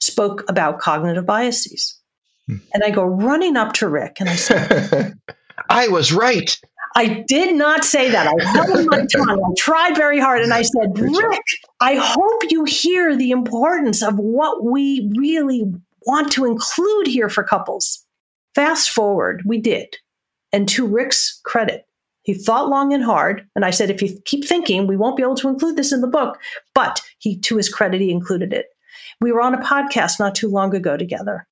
spoke 0.00 0.44
about 0.48 0.78
cognitive 0.78 1.26
biases. 1.26 1.98
Hmm. 2.46 2.56
And 2.72 2.82
I 2.84 2.90
go 2.90 3.04
running 3.04 3.56
up 3.56 3.74
to 3.74 3.88
Rick 3.88 4.16
and 4.20 4.28
I 4.28 4.36
said, 4.36 5.14
I 5.68 5.88
was 5.88 6.12
right. 6.12 6.58
I 6.94 7.24
did 7.28 7.54
not 7.54 7.84
say 7.84 8.10
that. 8.10 8.26
I 8.26 8.44
held 8.44 8.86
my 8.86 9.04
tongue. 9.14 9.42
I 9.44 9.54
tried 9.58 9.96
very 9.96 10.18
hard 10.18 10.40
and 10.40 10.54
I 10.54 10.62
said, 10.62 10.98
Rick, 10.98 11.40
I 11.80 11.96
hope 11.96 12.50
you 12.50 12.64
hear 12.64 13.14
the 13.14 13.32
importance 13.32 14.02
of 14.02 14.16
what 14.16 14.64
we 14.64 15.12
really 15.18 15.64
want 16.06 16.32
to 16.32 16.46
include 16.46 17.06
here 17.06 17.28
for 17.28 17.44
couples. 17.44 18.05
Fast 18.56 18.88
forward, 18.88 19.42
we 19.44 19.58
did. 19.58 19.98
And 20.50 20.66
to 20.70 20.86
Rick's 20.86 21.42
credit, 21.44 21.84
He 22.22 22.32
thought 22.32 22.70
long 22.70 22.94
and 22.94 23.04
hard. 23.04 23.46
And 23.54 23.66
I 23.66 23.70
said, 23.70 23.90
if 23.90 24.00
you 24.00 24.18
keep 24.24 24.46
thinking, 24.46 24.86
we 24.86 24.96
won't 24.96 25.18
be 25.18 25.22
able 25.22 25.36
to 25.36 25.48
include 25.48 25.76
this 25.76 25.92
in 25.92 26.00
the 26.00 26.06
book. 26.06 26.38
But 26.74 27.02
he, 27.18 27.38
to 27.40 27.58
his 27.58 27.68
credit, 27.68 28.00
he 28.00 28.10
included 28.10 28.54
it. 28.54 28.68
We 29.20 29.30
were 29.30 29.42
on 29.42 29.52
a 29.52 29.62
podcast 29.62 30.18
not 30.18 30.34
too 30.34 30.48
long 30.48 30.74
ago 30.74 30.96
together. 30.96 31.46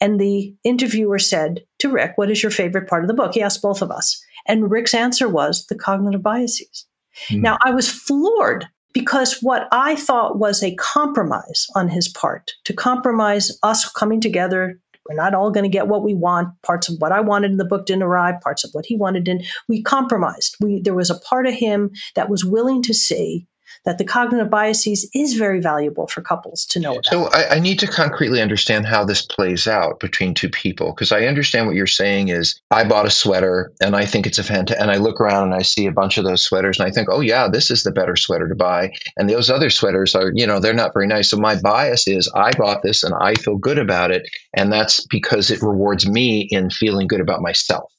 And 0.00 0.20
the 0.20 0.52
interviewer 0.64 1.20
said 1.20 1.62
to 1.78 1.90
Rick, 1.90 2.14
What 2.16 2.28
is 2.28 2.42
your 2.42 2.50
favorite 2.50 2.88
part 2.88 3.04
of 3.04 3.08
the 3.08 3.14
book? 3.14 3.34
He 3.34 3.40
asked 3.42 3.62
both 3.62 3.80
of 3.80 3.92
us. 3.92 4.20
And 4.48 4.68
Rick's 4.68 4.94
answer 4.94 5.28
was 5.28 5.64
the 5.66 5.78
cognitive 5.78 6.24
biases. 6.24 6.86
Mm. 7.28 7.42
Now, 7.42 7.58
I 7.64 7.70
was 7.70 7.88
floored 7.88 8.66
because 8.92 9.38
what 9.42 9.68
I 9.70 9.94
thought 9.94 10.40
was 10.40 10.60
a 10.64 10.74
compromise 10.74 11.68
on 11.76 11.88
his 11.88 12.08
part 12.08 12.50
to 12.64 12.72
compromise 12.72 13.56
us 13.62 13.88
coming 13.88 14.20
together 14.20 14.80
we're 15.08 15.16
not 15.16 15.34
all 15.34 15.50
going 15.50 15.64
to 15.64 15.70
get 15.70 15.88
what 15.88 16.04
we 16.04 16.14
want. 16.14 16.48
Parts 16.62 16.88
of 16.88 16.96
what 16.98 17.12
I 17.12 17.20
wanted 17.20 17.50
in 17.50 17.56
the 17.56 17.64
book 17.64 17.86
didn't 17.86 18.02
arrive. 18.02 18.40
Parts 18.40 18.64
of 18.64 18.70
what 18.72 18.86
he 18.86 18.96
wanted 18.96 19.24
didn't. 19.24 19.46
We 19.68 19.82
compromised. 19.82 20.56
We 20.60 20.82
there 20.82 20.94
was 20.94 21.10
a 21.10 21.18
part 21.18 21.46
of 21.46 21.54
him 21.54 21.90
that 22.14 22.28
was 22.28 22.44
willing 22.44 22.82
to 22.82 22.94
see 22.94 23.46
that 23.84 23.98
the 23.98 24.04
cognitive 24.04 24.50
biases 24.50 25.08
is 25.14 25.34
very 25.34 25.60
valuable 25.60 26.06
for 26.06 26.20
couples 26.20 26.66
to 26.66 26.80
know 26.80 26.92
about. 26.92 27.06
So 27.06 27.28
I, 27.32 27.56
I 27.56 27.58
need 27.58 27.78
to 27.80 27.86
concretely 27.86 28.40
understand 28.40 28.86
how 28.86 29.04
this 29.04 29.22
plays 29.22 29.66
out 29.66 30.00
between 30.00 30.34
two 30.34 30.48
people 30.48 30.92
because 30.92 31.12
I 31.12 31.26
understand 31.26 31.66
what 31.66 31.76
you're 31.76 31.86
saying 31.86 32.28
is 32.28 32.60
I 32.70 32.84
bought 32.84 33.06
a 33.06 33.10
sweater 33.10 33.72
and 33.80 33.96
I 33.96 34.04
think 34.04 34.26
it's 34.26 34.38
a 34.38 34.44
fantastic, 34.44 34.80
and 34.80 34.90
I 34.90 34.96
look 34.96 35.20
around 35.20 35.44
and 35.44 35.54
I 35.54 35.62
see 35.62 35.86
a 35.86 35.92
bunch 35.92 36.18
of 36.18 36.24
those 36.24 36.42
sweaters 36.42 36.78
and 36.78 36.88
I 36.88 36.92
think, 36.92 37.08
oh 37.10 37.20
yeah, 37.20 37.48
this 37.48 37.70
is 37.70 37.82
the 37.82 37.92
better 37.92 38.16
sweater 38.16 38.48
to 38.48 38.54
buy, 38.54 38.92
and 39.16 39.28
those 39.28 39.50
other 39.50 39.70
sweaters 39.70 40.14
are, 40.14 40.32
you 40.34 40.46
know, 40.46 40.60
they're 40.60 40.74
not 40.74 40.94
very 40.94 41.06
nice. 41.06 41.30
So 41.30 41.36
my 41.36 41.60
bias 41.60 42.08
is 42.08 42.30
I 42.34 42.52
bought 42.52 42.82
this 42.82 43.04
and 43.04 43.14
I 43.14 43.34
feel 43.34 43.56
good 43.56 43.78
about 43.78 44.10
it, 44.10 44.28
and 44.54 44.72
that's 44.72 45.06
because 45.06 45.50
it 45.50 45.62
rewards 45.62 46.08
me 46.08 46.48
in 46.50 46.70
feeling 46.70 47.06
good 47.06 47.20
about 47.20 47.42
myself 47.42 47.92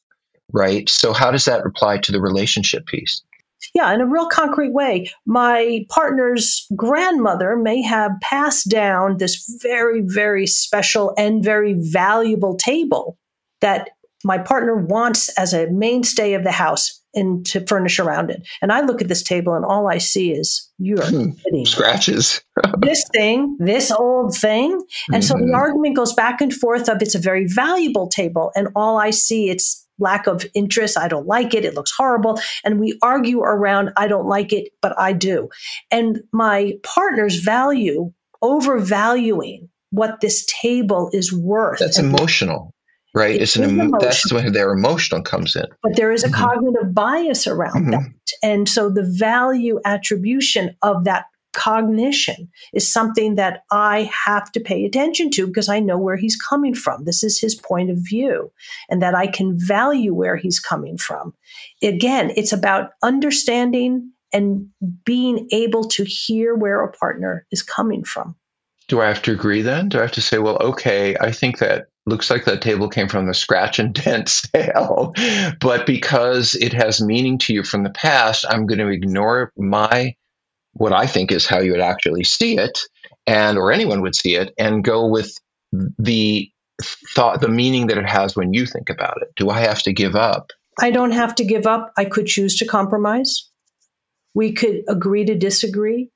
right? 0.51 0.89
So, 0.89 1.13
how 1.13 1.31
does 1.31 1.45
that 1.45 1.65
apply 1.65 1.99
to 1.99 2.11
the 2.11 2.21
relationship 2.21 2.85
piece? 2.85 3.21
Yeah, 3.73 3.93
in 3.93 4.01
a 4.01 4.05
real 4.05 4.27
concrete 4.27 4.73
way. 4.73 5.11
My 5.25 5.85
partner's 5.89 6.65
grandmother 6.75 7.55
may 7.55 7.81
have 7.81 8.11
passed 8.21 8.69
down 8.69 9.17
this 9.17 9.57
very, 9.61 10.01
very 10.01 10.47
special 10.47 11.13
and 11.17 11.43
very 11.43 11.73
valuable 11.73 12.55
table 12.55 13.17
that 13.61 13.89
my 14.23 14.37
partner 14.37 14.75
wants 14.75 15.29
as 15.37 15.53
a 15.53 15.67
mainstay 15.67 16.33
of 16.33 16.43
the 16.43 16.51
house 16.51 16.99
and 17.15 17.45
to 17.45 17.65
furnish 17.65 17.99
around 17.99 18.29
it. 18.29 18.47
And 18.61 18.71
I 18.71 18.81
look 18.81 19.01
at 19.01 19.07
this 19.07 19.23
table 19.23 19.53
and 19.53 19.65
all 19.65 19.89
I 19.89 19.97
see 19.97 20.31
is 20.31 20.69
you're 20.77 21.03
hmm, 21.03 21.31
scratches. 21.63 22.41
this 22.79 23.03
thing, 23.13 23.57
this 23.59 23.91
old 23.91 24.35
thing. 24.35 24.71
And 25.11 25.15
mm-hmm. 25.15 25.21
so 25.21 25.33
the 25.33 25.45
mm-hmm. 25.45 25.55
argument 25.55 25.95
goes 25.95 26.13
back 26.13 26.41
and 26.41 26.53
forth 26.53 26.87
of 26.87 27.01
it's 27.01 27.15
a 27.15 27.19
very 27.19 27.47
valuable 27.47 28.09
table. 28.09 28.51
And 28.55 28.67
all 28.75 28.97
I 28.97 29.09
see, 29.09 29.49
it's 29.49 29.87
lack 29.99 30.27
of 30.27 30.45
interest. 30.53 30.97
I 30.97 31.07
don't 31.07 31.27
like 31.27 31.53
it. 31.53 31.65
It 31.65 31.75
looks 31.75 31.91
horrible. 31.95 32.39
And 32.63 32.79
we 32.79 32.97
argue 33.01 33.41
around, 33.41 33.91
I 33.97 34.07
don't 34.07 34.27
like 34.27 34.53
it, 34.53 34.69
but 34.81 34.97
I 34.99 35.13
do. 35.13 35.49
And 35.91 36.21
my 36.31 36.73
partner's 36.83 37.37
value 37.37 38.11
overvaluing 38.41 39.69
what 39.91 40.21
this 40.21 40.45
table 40.61 41.09
is 41.13 41.33
worth. 41.33 41.79
That's 41.79 41.99
emotional, 41.99 42.73
right? 43.15 43.35
It 43.35 43.41
it's 43.41 43.55
an 43.55 43.69
emo- 43.69 43.99
that's 43.99 44.31
when 44.31 44.53
their 44.53 44.71
emotional 44.71 45.21
comes 45.21 45.55
in. 45.55 45.65
But 45.83 45.95
there 45.95 46.11
is 46.11 46.23
a 46.23 46.27
mm-hmm. 46.27 46.43
cognitive 46.43 46.93
bias 46.93 47.47
around 47.47 47.73
mm-hmm. 47.73 47.91
that. 47.91 48.09
And 48.43 48.69
so 48.69 48.89
the 48.89 49.11
value 49.17 49.79
attribution 49.83 50.75
of 50.81 51.05
that 51.05 51.25
cognition 51.53 52.49
is 52.73 52.91
something 52.91 53.35
that 53.35 53.63
I 53.71 54.09
have 54.25 54.51
to 54.53 54.59
pay 54.59 54.85
attention 54.85 55.29
to 55.31 55.47
because 55.47 55.69
I 55.69 55.79
know 55.79 55.97
where 55.97 56.17
he's 56.17 56.35
coming 56.35 56.73
from. 56.73 57.05
This 57.05 57.23
is 57.23 57.39
his 57.39 57.55
point 57.55 57.89
of 57.89 57.97
view, 57.99 58.51
and 58.89 59.01
that 59.01 59.15
I 59.15 59.27
can 59.27 59.57
value 59.57 60.13
where 60.13 60.35
he's 60.35 60.59
coming 60.59 60.97
from. 60.97 61.33
Again, 61.81 62.31
it's 62.35 62.53
about 62.53 62.91
understanding 63.03 64.11
and 64.31 64.67
being 65.03 65.47
able 65.51 65.83
to 65.83 66.03
hear 66.03 66.55
where 66.55 66.83
a 66.83 66.91
partner 66.91 67.45
is 67.51 67.63
coming 67.63 68.03
from. 68.03 68.35
Do 68.87 69.01
I 69.01 69.07
have 69.07 69.21
to 69.23 69.31
agree 69.31 69.61
then? 69.61 69.89
Do 69.89 69.99
I 69.99 70.01
have 70.01 70.11
to 70.13 70.21
say, 70.21 70.39
well, 70.39 70.57
okay, 70.57 71.15
I 71.19 71.31
think 71.31 71.59
that 71.59 71.87
looks 72.05 72.29
like 72.29 72.45
that 72.45 72.61
table 72.61 72.89
came 72.89 73.07
from 73.07 73.27
the 73.27 73.33
scratch 73.33 73.79
and 73.79 73.93
dent 74.03 74.29
sale, 74.29 75.13
but 75.59 75.85
because 75.85 76.55
it 76.55 76.73
has 76.73 77.01
meaning 77.01 77.37
to 77.39 77.53
you 77.53 77.63
from 77.63 77.83
the 77.83 77.91
past, 77.91 78.45
I'm 78.49 78.65
going 78.65 78.79
to 78.79 78.87
ignore 78.87 79.51
my 79.57 80.15
what 80.73 80.93
I 80.93 81.07
think 81.07 81.31
is 81.31 81.45
how 81.45 81.59
you 81.59 81.71
would 81.71 81.81
actually 81.81 82.23
see 82.23 82.57
it, 82.57 82.79
and 83.27 83.57
or 83.57 83.71
anyone 83.71 84.01
would 84.01 84.15
see 84.15 84.35
it, 84.35 84.53
and 84.57 84.83
go 84.83 85.07
with 85.07 85.37
the 85.97 86.49
thought, 87.13 87.41
the 87.41 87.49
meaning 87.49 87.87
that 87.87 87.97
it 87.97 88.09
has 88.09 88.35
when 88.35 88.53
you 88.53 88.65
think 88.65 88.89
about 88.89 89.21
it. 89.21 89.29
Do 89.35 89.49
I 89.49 89.59
have 89.59 89.81
to 89.83 89.93
give 89.93 90.15
up? 90.15 90.51
I 90.79 90.91
don't 90.91 91.11
have 91.11 91.35
to 91.35 91.43
give 91.43 91.67
up. 91.67 91.91
I 91.97 92.05
could 92.05 92.25
choose 92.25 92.57
to 92.57 92.65
compromise. 92.65 93.49
We 94.33 94.53
could 94.53 94.83
agree 94.87 95.25
to 95.25 95.35
disagree. 95.35 96.09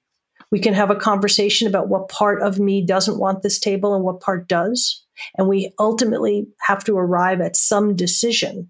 We 0.51 0.59
can 0.59 0.73
have 0.73 0.91
a 0.91 0.95
conversation 0.95 1.67
about 1.67 1.89
what 1.89 2.09
part 2.09 2.41
of 2.41 2.59
me 2.59 2.85
doesn't 2.85 3.19
want 3.19 3.41
this 3.41 3.59
table 3.59 3.93
and 3.95 4.03
what 4.03 4.21
part 4.21 4.47
does. 4.47 5.03
And 5.37 5.47
we 5.47 5.73
ultimately 5.79 6.47
have 6.61 6.83
to 6.85 6.97
arrive 6.97 7.41
at 7.41 7.55
some 7.55 7.95
decision 7.95 8.69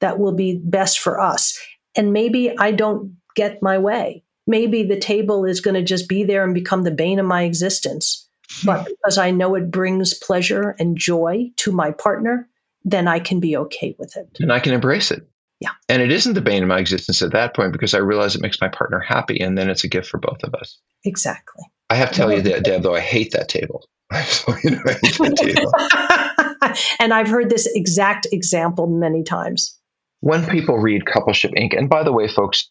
that 0.00 0.18
will 0.18 0.34
be 0.34 0.60
best 0.62 0.98
for 0.98 1.20
us. 1.20 1.58
And 1.96 2.12
maybe 2.12 2.56
I 2.58 2.72
don't 2.72 3.16
get 3.34 3.62
my 3.62 3.78
way 3.78 4.24
maybe 4.46 4.82
the 4.82 4.98
table 4.98 5.44
is 5.44 5.60
going 5.60 5.74
to 5.74 5.82
just 5.82 6.08
be 6.08 6.24
there 6.24 6.44
and 6.44 6.54
become 6.54 6.82
the 6.82 6.90
bane 6.90 7.18
of 7.18 7.26
my 7.26 7.42
existence. 7.42 8.28
But 8.64 8.86
because 8.86 9.18
I 9.18 9.30
know 9.30 9.54
it 9.54 9.70
brings 9.70 10.14
pleasure 10.14 10.76
and 10.78 10.96
joy 10.96 11.50
to 11.56 11.72
my 11.72 11.90
partner, 11.90 12.48
then 12.84 13.08
I 13.08 13.18
can 13.18 13.40
be 13.40 13.56
okay 13.56 13.96
with 13.98 14.16
it. 14.16 14.28
And 14.38 14.52
I 14.52 14.60
can 14.60 14.74
embrace 14.74 15.10
it. 15.10 15.26
Yeah. 15.60 15.70
And 15.88 16.02
it 16.02 16.12
isn't 16.12 16.34
the 16.34 16.40
bane 16.40 16.62
of 16.62 16.68
my 16.68 16.78
existence 16.78 17.22
at 17.22 17.32
that 17.32 17.54
point 17.54 17.72
because 17.72 17.94
I 17.94 17.98
realize 17.98 18.34
it 18.34 18.42
makes 18.42 18.60
my 18.60 18.68
partner 18.68 19.00
happy 19.00 19.40
and 19.40 19.56
then 19.56 19.70
it's 19.70 19.84
a 19.84 19.88
gift 19.88 20.08
for 20.08 20.18
both 20.18 20.42
of 20.42 20.54
us. 20.54 20.78
Exactly. 21.04 21.64
I 21.90 21.94
have 21.94 22.10
to 22.10 22.16
tell 22.16 22.32
you 22.32 22.42
that, 22.42 22.64
Deb, 22.64 22.82
though, 22.82 22.94
I 22.94 23.00
hate 23.00 23.32
that 23.32 23.48
table. 23.48 23.84
so, 24.24 24.54
you 24.62 24.72
know, 24.72 24.82
I 24.86 24.92
hate 24.92 25.18
that 25.18 25.36
table. 25.36 26.76
and 27.00 27.14
I've 27.14 27.28
heard 27.28 27.50
this 27.50 27.66
exact 27.74 28.26
example 28.32 28.86
many 28.86 29.22
times. 29.22 29.78
When 30.20 30.46
people 30.46 30.78
read 30.78 31.04
Coupleship 31.04 31.54
Inc., 31.54 31.76
and 31.76 31.88
by 31.88 32.02
the 32.02 32.12
way, 32.12 32.28
folks, 32.28 32.70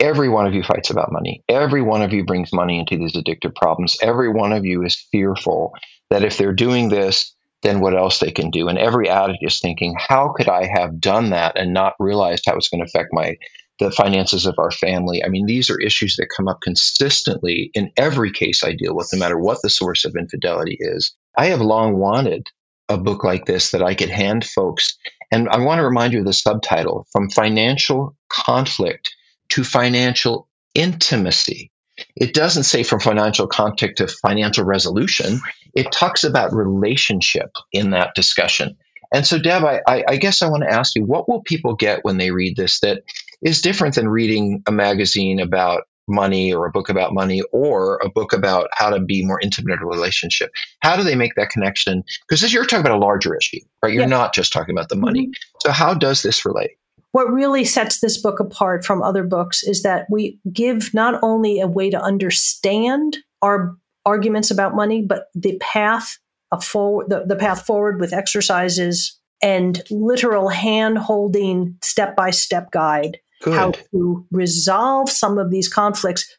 every 0.00 0.28
one 0.28 0.46
of 0.46 0.54
you 0.54 0.62
fights 0.62 0.90
about 0.90 1.12
money. 1.12 1.42
Every 1.48 1.82
one 1.82 2.02
of 2.02 2.12
you 2.12 2.24
brings 2.24 2.52
money 2.52 2.78
into 2.78 2.96
these 2.96 3.14
addictive 3.14 3.54
problems. 3.54 3.96
Every 4.02 4.28
one 4.28 4.52
of 4.52 4.64
you 4.64 4.84
is 4.84 5.06
fearful 5.12 5.72
that 6.10 6.24
if 6.24 6.38
they're 6.38 6.52
doing 6.52 6.88
this, 6.88 7.34
then 7.62 7.80
what 7.80 7.96
else 7.96 8.20
they 8.20 8.30
can 8.30 8.50
do. 8.50 8.68
And 8.68 8.78
every 8.78 9.08
addict 9.08 9.40
is 9.42 9.58
thinking, 9.58 9.96
how 9.98 10.32
could 10.36 10.48
I 10.48 10.66
have 10.66 11.00
done 11.00 11.30
that 11.30 11.58
and 11.58 11.74
not 11.74 11.94
realized 11.98 12.44
how 12.46 12.56
it's 12.56 12.68
going 12.68 12.80
to 12.80 12.88
affect 12.88 13.12
my 13.12 13.36
the 13.80 13.90
finances 13.92 14.46
of 14.46 14.56
our 14.58 14.70
family? 14.70 15.24
I 15.24 15.28
mean, 15.28 15.46
these 15.46 15.70
are 15.70 15.80
issues 15.80 16.16
that 16.16 16.32
come 16.36 16.48
up 16.48 16.60
consistently 16.60 17.70
in 17.74 17.92
every 17.96 18.32
case 18.32 18.64
I 18.64 18.72
deal 18.72 18.94
with, 18.94 19.10
no 19.12 19.18
matter 19.18 19.38
what 19.38 19.58
the 19.62 19.70
source 19.70 20.04
of 20.04 20.16
infidelity 20.16 20.76
is. 20.80 21.14
I 21.36 21.46
have 21.46 21.60
long 21.60 21.96
wanted 21.96 22.48
a 22.88 22.98
book 22.98 23.22
like 23.22 23.44
this 23.44 23.72
that 23.72 23.82
I 23.82 23.94
could 23.94 24.08
hand 24.08 24.44
folks. 24.44 24.96
And 25.30 25.48
I 25.48 25.58
want 25.58 25.78
to 25.78 25.84
remind 25.84 26.12
you 26.12 26.20
of 26.20 26.24
the 26.24 26.32
subtitle 26.32 27.06
From 27.12 27.28
Financial 27.28 28.16
Conflict 28.28 29.14
to 29.50 29.64
financial 29.64 30.48
intimacy. 30.74 31.70
It 32.16 32.34
doesn't 32.34 32.64
say 32.64 32.82
from 32.82 33.00
financial 33.00 33.46
contact 33.46 33.98
to 33.98 34.06
financial 34.06 34.64
resolution. 34.64 35.40
It 35.74 35.90
talks 35.90 36.24
about 36.24 36.52
relationship 36.52 37.50
in 37.72 37.90
that 37.90 38.14
discussion. 38.14 38.76
And 39.12 39.26
so, 39.26 39.38
Deb, 39.38 39.64
I, 39.64 40.04
I, 40.06 40.16
guess 40.16 40.42
I 40.42 40.48
want 40.48 40.64
to 40.64 40.72
ask 40.72 40.94
you, 40.94 41.04
what 41.04 41.28
will 41.28 41.42
people 41.42 41.74
get 41.74 42.04
when 42.04 42.18
they 42.18 42.30
read 42.30 42.56
this 42.56 42.80
that 42.80 43.04
is 43.40 43.62
different 43.62 43.94
than 43.94 44.08
reading 44.08 44.62
a 44.66 44.72
magazine 44.72 45.40
about 45.40 45.84
money 46.06 46.52
or 46.52 46.66
a 46.66 46.70
book 46.70 46.88
about 46.88 47.14
money 47.14 47.42
or 47.52 48.00
a 48.02 48.10
book 48.10 48.32
about 48.32 48.68
how 48.72 48.90
to 48.90 49.00
be 49.00 49.24
more 49.24 49.40
intimate 49.40 49.74
in 49.74 49.82
a 49.82 49.86
relationship? 49.86 50.50
How 50.80 50.96
do 50.96 51.02
they 51.02 51.14
make 51.14 51.34
that 51.36 51.48
connection? 51.48 52.04
Because 52.28 52.44
as 52.44 52.52
you're 52.52 52.64
talking 52.64 52.84
about 52.84 52.98
a 52.98 53.04
larger 53.04 53.34
issue, 53.34 53.60
right? 53.82 53.92
You're 53.92 54.06
not 54.06 54.34
just 54.34 54.52
talking 54.52 54.74
about 54.74 54.90
the 54.90 54.96
money. 54.96 55.28
Mm-hmm. 55.28 55.58
So, 55.62 55.72
how 55.72 55.94
does 55.94 56.22
this 56.22 56.44
relate? 56.44 56.72
What 57.12 57.32
really 57.32 57.64
sets 57.64 58.00
this 58.00 58.20
book 58.20 58.40
apart 58.40 58.84
from 58.84 59.02
other 59.02 59.22
books 59.22 59.62
is 59.62 59.82
that 59.82 60.06
we 60.10 60.38
give 60.52 60.92
not 60.92 61.18
only 61.22 61.60
a 61.60 61.66
way 61.66 61.90
to 61.90 62.00
understand 62.00 63.18
our 63.42 63.74
arguments 64.04 64.50
about 64.50 64.74
money, 64.74 65.02
but 65.02 65.26
the 65.34 65.58
path 65.60 66.18
forward, 66.62 67.08
the, 67.08 67.24
the 67.26 67.36
path 67.36 67.64
forward 67.66 68.00
with 68.00 68.12
exercises 68.12 69.18
and 69.42 69.82
literal 69.90 70.48
hand 70.48 70.98
holding 70.98 71.76
step 71.82 72.16
by 72.16 72.30
step 72.30 72.70
guide 72.70 73.18
Good. 73.42 73.54
how 73.54 73.70
to 73.92 74.26
resolve 74.30 75.08
some 75.08 75.38
of 75.38 75.50
these 75.50 75.68
conflicts 75.68 76.36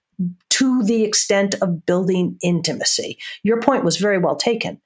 to 0.49 0.83
the 0.83 1.03
extent 1.03 1.55
of 1.61 1.85
building 1.85 2.37
intimacy. 2.43 3.17
Your 3.43 3.61
point 3.61 3.85
was 3.85 3.97
very 3.97 4.17
well 4.17 4.35
taken. 4.35 4.81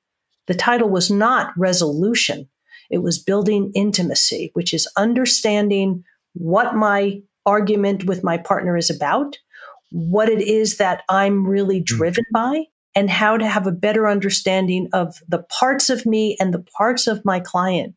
The 0.46 0.54
title 0.54 0.90
was 0.90 1.10
not 1.10 1.54
resolution. 1.58 2.50
It 2.90 3.00
was 3.00 3.20
building 3.20 3.72
intimacy, 3.76 4.52
which 4.54 4.74
is 4.74 4.88
understanding 4.98 6.04
what 6.34 6.76
my 6.76 7.22
argument 7.46 8.06
with 8.06 8.24
my 8.24 8.38
partner 8.38 8.78
is 8.78 8.90
about, 8.90 9.38
what 9.92 10.30
it 10.30 10.42
is 10.42 10.78
that 10.78 11.04
I'm 11.10 11.46
really 11.48 11.82
mm. 11.82 11.86
driven 11.86 12.26
by, 12.34 12.66
and 12.96 13.10
how 13.10 13.38
to 13.38 13.48
have 13.48 13.68
a 13.68 13.72
better 13.72 14.08
understanding 14.08 14.88
of 14.94 15.18
the 15.28 15.44
parts 15.44 15.90
of 15.90 16.06
me 16.06 16.38
and 16.40 16.54
the 16.54 16.66
parts 16.78 17.08
of 17.08 17.24
my 17.26 17.40
client 17.40 17.96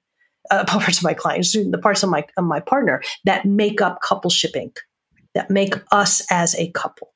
uh, 0.50 0.64
parts 0.66 0.98
of 0.98 1.04
my 1.04 1.14
clients, 1.14 1.52
the 1.52 1.80
parts 1.82 2.02
of 2.02 2.10
my 2.10 2.24
of 2.36 2.44
my 2.44 2.60
partner 2.60 3.02
that 3.24 3.44
make 3.44 3.80
up 3.80 4.00
coupleship 4.02 4.54
Inc. 4.54 4.78
That 5.34 5.50
make 5.50 5.74
us 5.92 6.26
as 6.30 6.54
a 6.54 6.70
couple. 6.70 7.12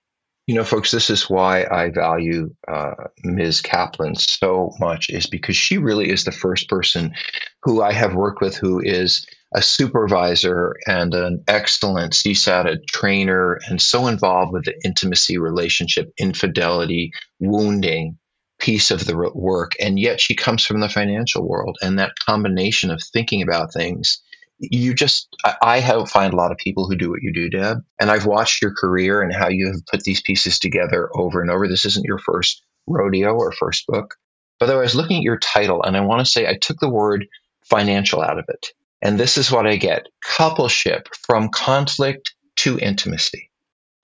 You 0.51 0.57
know, 0.57 0.65
folks, 0.65 0.91
this 0.91 1.11
is 1.11 1.31
why 1.31 1.65
I 1.71 1.91
value 1.91 2.53
uh, 2.67 2.95
Ms. 3.23 3.61
Kaplan 3.61 4.17
so 4.17 4.73
much, 4.81 5.09
is 5.09 5.29
because 5.29 5.55
she 5.55 5.79
really 5.79 6.11
is 6.11 6.25
the 6.25 6.33
first 6.33 6.69
person 6.69 7.15
who 7.63 7.83
I 7.83 7.93
have 7.93 8.17
worked 8.17 8.41
with 8.41 8.57
who 8.57 8.81
is 8.81 9.25
a 9.55 9.63
supervisor 9.63 10.75
and 10.89 11.15
an 11.15 11.45
excellent 11.47 12.15
CSAT 12.15 12.85
trainer 12.89 13.61
and 13.69 13.81
so 13.81 14.09
involved 14.09 14.53
with 14.53 14.65
the 14.65 14.75
intimacy 14.85 15.39
relationship, 15.39 16.13
infidelity, 16.19 17.13
wounding 17.39 18.19
piece 18.59 18.91
of 18.91 19.05
the 19.07 19.31
work. 19.33 19.75
And 19.79 20.01
yet 20.01 20.21
she 20.21 20.35
comes 20.35 20.67
from 20.67 20.81
the 20.81 20.89
financial 20.89 21.49
world. 21.49 21.79
And 21.81 21.97
that 22.01 22.19
combination 22.27 22.91
of 22.91 23.01
thinking 23.01 23.41
about 23.41 23.73
things 23.73 24.21
you 24.61 24.95
just 24.95 25.29
I 25.63 25.81
have 25.81 26.11
find 26.11 26.33
a 26.33 26.37
lot 26.37 26.53
of 26.53 26.59
people 26.59 26.89
who 26.89 26.97
do 26.97 27.11
what 27.11 27.23
you 27.23 27.33
do, 27.33 27.51
Deb, 27.51 27.79
and 28.01 28.11
I've 28.11 28.27
watched 28.27 28.63
your 28.63 28.75
career 28.75 29.23
and 29.23 29.35
how 29.35 29.49
you 29.49 29.69
have 29.69 29.87
put 29.87 30.05
these 30.05 30.23
pieces 30.23 30.59
together 30.59 31.11
over 31.15 31.43
and 31.43 31.51
over. 31.51 31.69
This 31.69 31.87
isn't 31.87 32.07
your 32.07 32.19
first 32.19 32.63
rodeo 32.87 33.35
or 33.35 33.53
first 33.53 33.87
book. 33.87 34.17
But 34.61 34.71
I 34.71 34.77
was 34.77 34.95
looking 34.95 35.19
at 35.19 35.23
your 35.25 35.39
title, 35.39 35.83
and 35.83 35.97
I 35.97 36.03
want 36.03 36.21
to 36.21 36.31
say 36.31 36.47
I 36.47 36.57
took 36.57 36.79
the 36.81 36.91
word 36.91 37.27
financial 37.65 38.23
out 38.23 38.39
of 38.39 38.47
it. 38.49 38.69
And 39.03 39.19
this 39.19 39.39
is 39.39 39.51
what 39.51 39.67
I 39.67 39.77
get 39.77 40.09
coupleship 40.25 41.07
from 41.27 41.49
conflict 41.51 42.35
to 42.59 42.79
intimacy. 42.79 43.50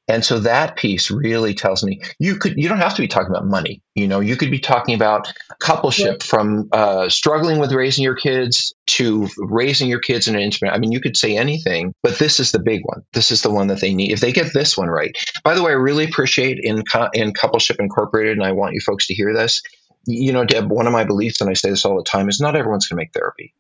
And 0.08 0.24
so 0.24 0.38
that 0.40 0.76
piece 0.76 1.10
really 1.10 1.54
tells 1.54 1.82
me 1.82 2.00
you 2.18 2.36
could 2.36 2.54
you 2.56 2.68
don't 2.68 2.78
have 2.78 2.94
to 2.94 3.02
be 3.02 3.08
talking 3.08 3.30
about 3.30 3.46
money. 3.46 3.82
You 3.94 4.06
know, 4.06 4.20
you 4.20 4.36
could 4.36 4.50
be 4.50 4.60
talking 4.60 4.94
about 4.94 5.32
coupleship 5.60 6.22
from 6.22 6.68
uh, 6.72 7.08
struggling 7.08 7.58
with 7.58 7.72
raising 7.72 8.04
your 8.04 8.14
kids 8.14 8.74
to 8.86 9.28
raising 9.38 9.88
your 9.88 9.98
kids 9.98 10.28
in 10.28 10.36
an 10.36 10.42
intimate. 10.42 10.72
I 10.72 10.78
mean, 10.78 10.92
you 10.92 11.00
could 11.00 11.16
say 11.16 11.36
anything, 11.36 11.92
but 12.02 12.18
this 12.18 12.38
is 12.38 12.52
the 12.52 12.60
big 12.60 12.82
one. 12.84 13.02
This 13.14 13.32
is 13.32 13.42
the 13.42 13.50
one 13.50 13.66
that 13.66 13.80
they 13.80 13.94
need. 13.94 14.12
If 14.12 14.20
they 14.20 14.32
get 14.32 14.52
this 14.52 14.76
one 14.76 14.88
right. 14.88 15.16
By 15.42 15.54
the 15.54 15.62
way, 15.62 15.72
I 15.72 15.74
really 15.74 16.04
appreciate 16.04 16.60
in 16.62 16.84
in 17.12 17.32
coupleship 17.32 17.80
incorporated, 17.80 18.36
and 18.36 18.46
I 18.46 18.52
want 18.52 18.74
you 18.74 18.80
folks 18.80 19.08
to 19.08 19.14
hear 19.14 19.34
this. 19.34 19.62
You 20.06 20.32
know, 20.32 20.44
Deb, 20.44 20.70
one 20.70 20.86
of 20.86 20.92
my 20.92 21.02
beliefs, 21.02 21.40
and 21.40 21.50
I 21.50 21.54
say 21.54 21.70
this 21.70 21.84
all 21.84 21.96
the 21.96 22.04
time, 22.04 22.28
is 22.28 22.40
not 22.40 22.54
everyone's 22.54 22.86
going 22.86 22.96
to 22.96 23.00
make 23.02 23.12
therapy. 23.12 23.54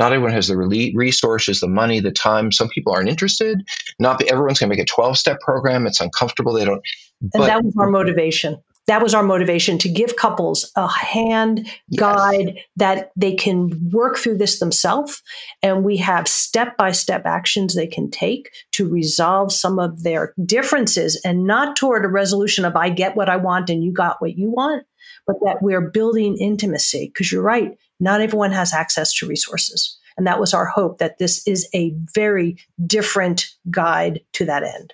Not 0.00 0.14
everyone 0.14 0.32
has 0.32 0.48
the 0.48 0.56
resources, 0.94 1.60
the 1.60 1.68
money, 1.68 2.00
the 2.00 2.10
time. 2.10 2.52
Some 2.52 2.70
people 2.70 2.90
aren't 2.90 3.10
interested. 3.10 3.60
Not 3.98 4.22
everyone's 4.22 4.58
going 4.58 4.70
to 4.70 4.74
make 4.74 4.82
a 4.82 4.86
12 4.86 5.18
step 5.18 5.40
program. 5.40 5.86
It's 5.86 6.00
uncomfortable. 6.00 6.54
They 6.54 6.64
don't. 6.64 6.80
But, 7.20 7.44
that 7.44 7.62
was 7.62 7.74
our 7.78 7.90
motivation. 7.90 8.56
That 8.86 9.02
was 9.02 9.12
our 9.12 9.22
motivation 9.22 9.76
to 9.76 9.90
give 9.90 10.16
couples 10.16 10.72
a 10.74 10.88
hand 10.88 11.66
yes. 11.90 12.00
guide 12.00 12.60
that 12.76 13.10
they 13.14 13.34
can 13.34 13.90
work 13.92 14.16
through 14.16 14.38
this 14.38 14.58
themselves. 14.58 15.22
And 15.62 15.84
we 15.84 15.98
have 15.98 16.26
step 16.26 16.78
by 16.78 16.92
step 16.92 17.26
actions 17.26 17.74
they 17.74 17.86
can 17.86 18.10
take 18.10 18.50
to 18.72 18.88
resolve 18.88 19.52
some 19.52 19.78
of 19.78 20.02
their 20.02 20.32
differences 20.46 21.20
and 21.26 21.46
not 21.46 21.76
toward 21.76 22.06
a 22.06 22.08
resolution 22.08 22.64
of 22.64 22.74
I 22.74 22.88
get 22.88 23.16
what 23.16 23.28
I 23.28 23.36
want 23.36 23.68
and 23.68 23.84
you 23.84 23.92
got 23.92 24.22
what 24.22 24.38
you 24.38 24.48
want, 24.48 24.86
but 25.26 25.36
that 25.44 25.58
we're 25.60 25.90
building 25.90 26.38
intimacy. 26.38 27.10
Because 27.12 27.30
you're 27.30 27.42
right, 27.42 27.76
not 28.00 28.20
everyone 28.20 28.52
has 28.52 28.72
access 28.72 29.12
to 29.14 29.26
resources. 29.26 29.96
And 30.16 30.26
that 30.26 30.40
was 30.40 30.52
our 30.52 30.66
hope 30.66 30.98
that 30.98 31.18
this 31.18 31.46
is 31.46 31.68
a 31.74 31.94
very 32.14 32.56
different 32.86 33.46
guide 33.70 34.20
to 34.32 34.44
that 34.46 34.64
end 34.64 34.92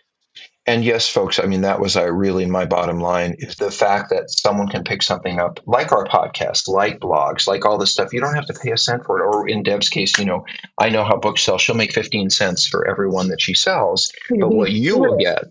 and 0.69 0.85
yes, 0.85 1.09
folks, 1.09 1.39
I 1.39 1.47
mean, 1.47 1.61
that 1.61 1.79
was 1.79 1.97
uh, 1.97 2.11
really 2.11 2.45
my 2.45 2.67
bottom 2.67 2.99
line 2.99 3.37
is 3.39 3.55
the 3.55 3.71
fact 3.71 4.11
that 4.11 4.31
someone 4.31 4.67
can 4.67 4.83
pick 4.83 5.01
something 5.01 5.39
up 5.39 5.61
like 5.65 5.93
our 5.93 6.05
podcast, 6.05 6.67
like 6.67 6.99
blogs, 6.99 7.47
like 7.47 7.65
all 7.65 7.79
this 7.79 7.93
stuff. 7.93 8.13
You 8.13 8.21
don't 8.21 8.35
have 8.35 8.47
to 8.47 8.53
pay 8.53 8.73
a 8.73 8.77
cent 8.77 9.05
for 9.05 9.21
it. 9.21 9.27
Or 9.27 9.49
in 9.49 9.63
Deb's 9.63 9.89
case, 9.89 10.19
you 10.19 10.25
know, 10.25 10.45
I 10.77 10.89
know 10.89 11.05
how 11.05 11.19
books 11.19 11.43
sell. 11.43 11.57
She'll 11.57 11.77
make 11.77 11.93
15 11.93 12.31
cents 12.31 12.67
for 12.67 12.89
every 12.89 13.09
one 13.09 13.29
that 13.29 13.41
she 13.41 13.55
sells. 13.55 14.13
You're 14.29 14.49
but 14.49 14.57
what 14.57 14.73
you 14.73 14.99
will 14.99 15.17
get, 15.17 15.45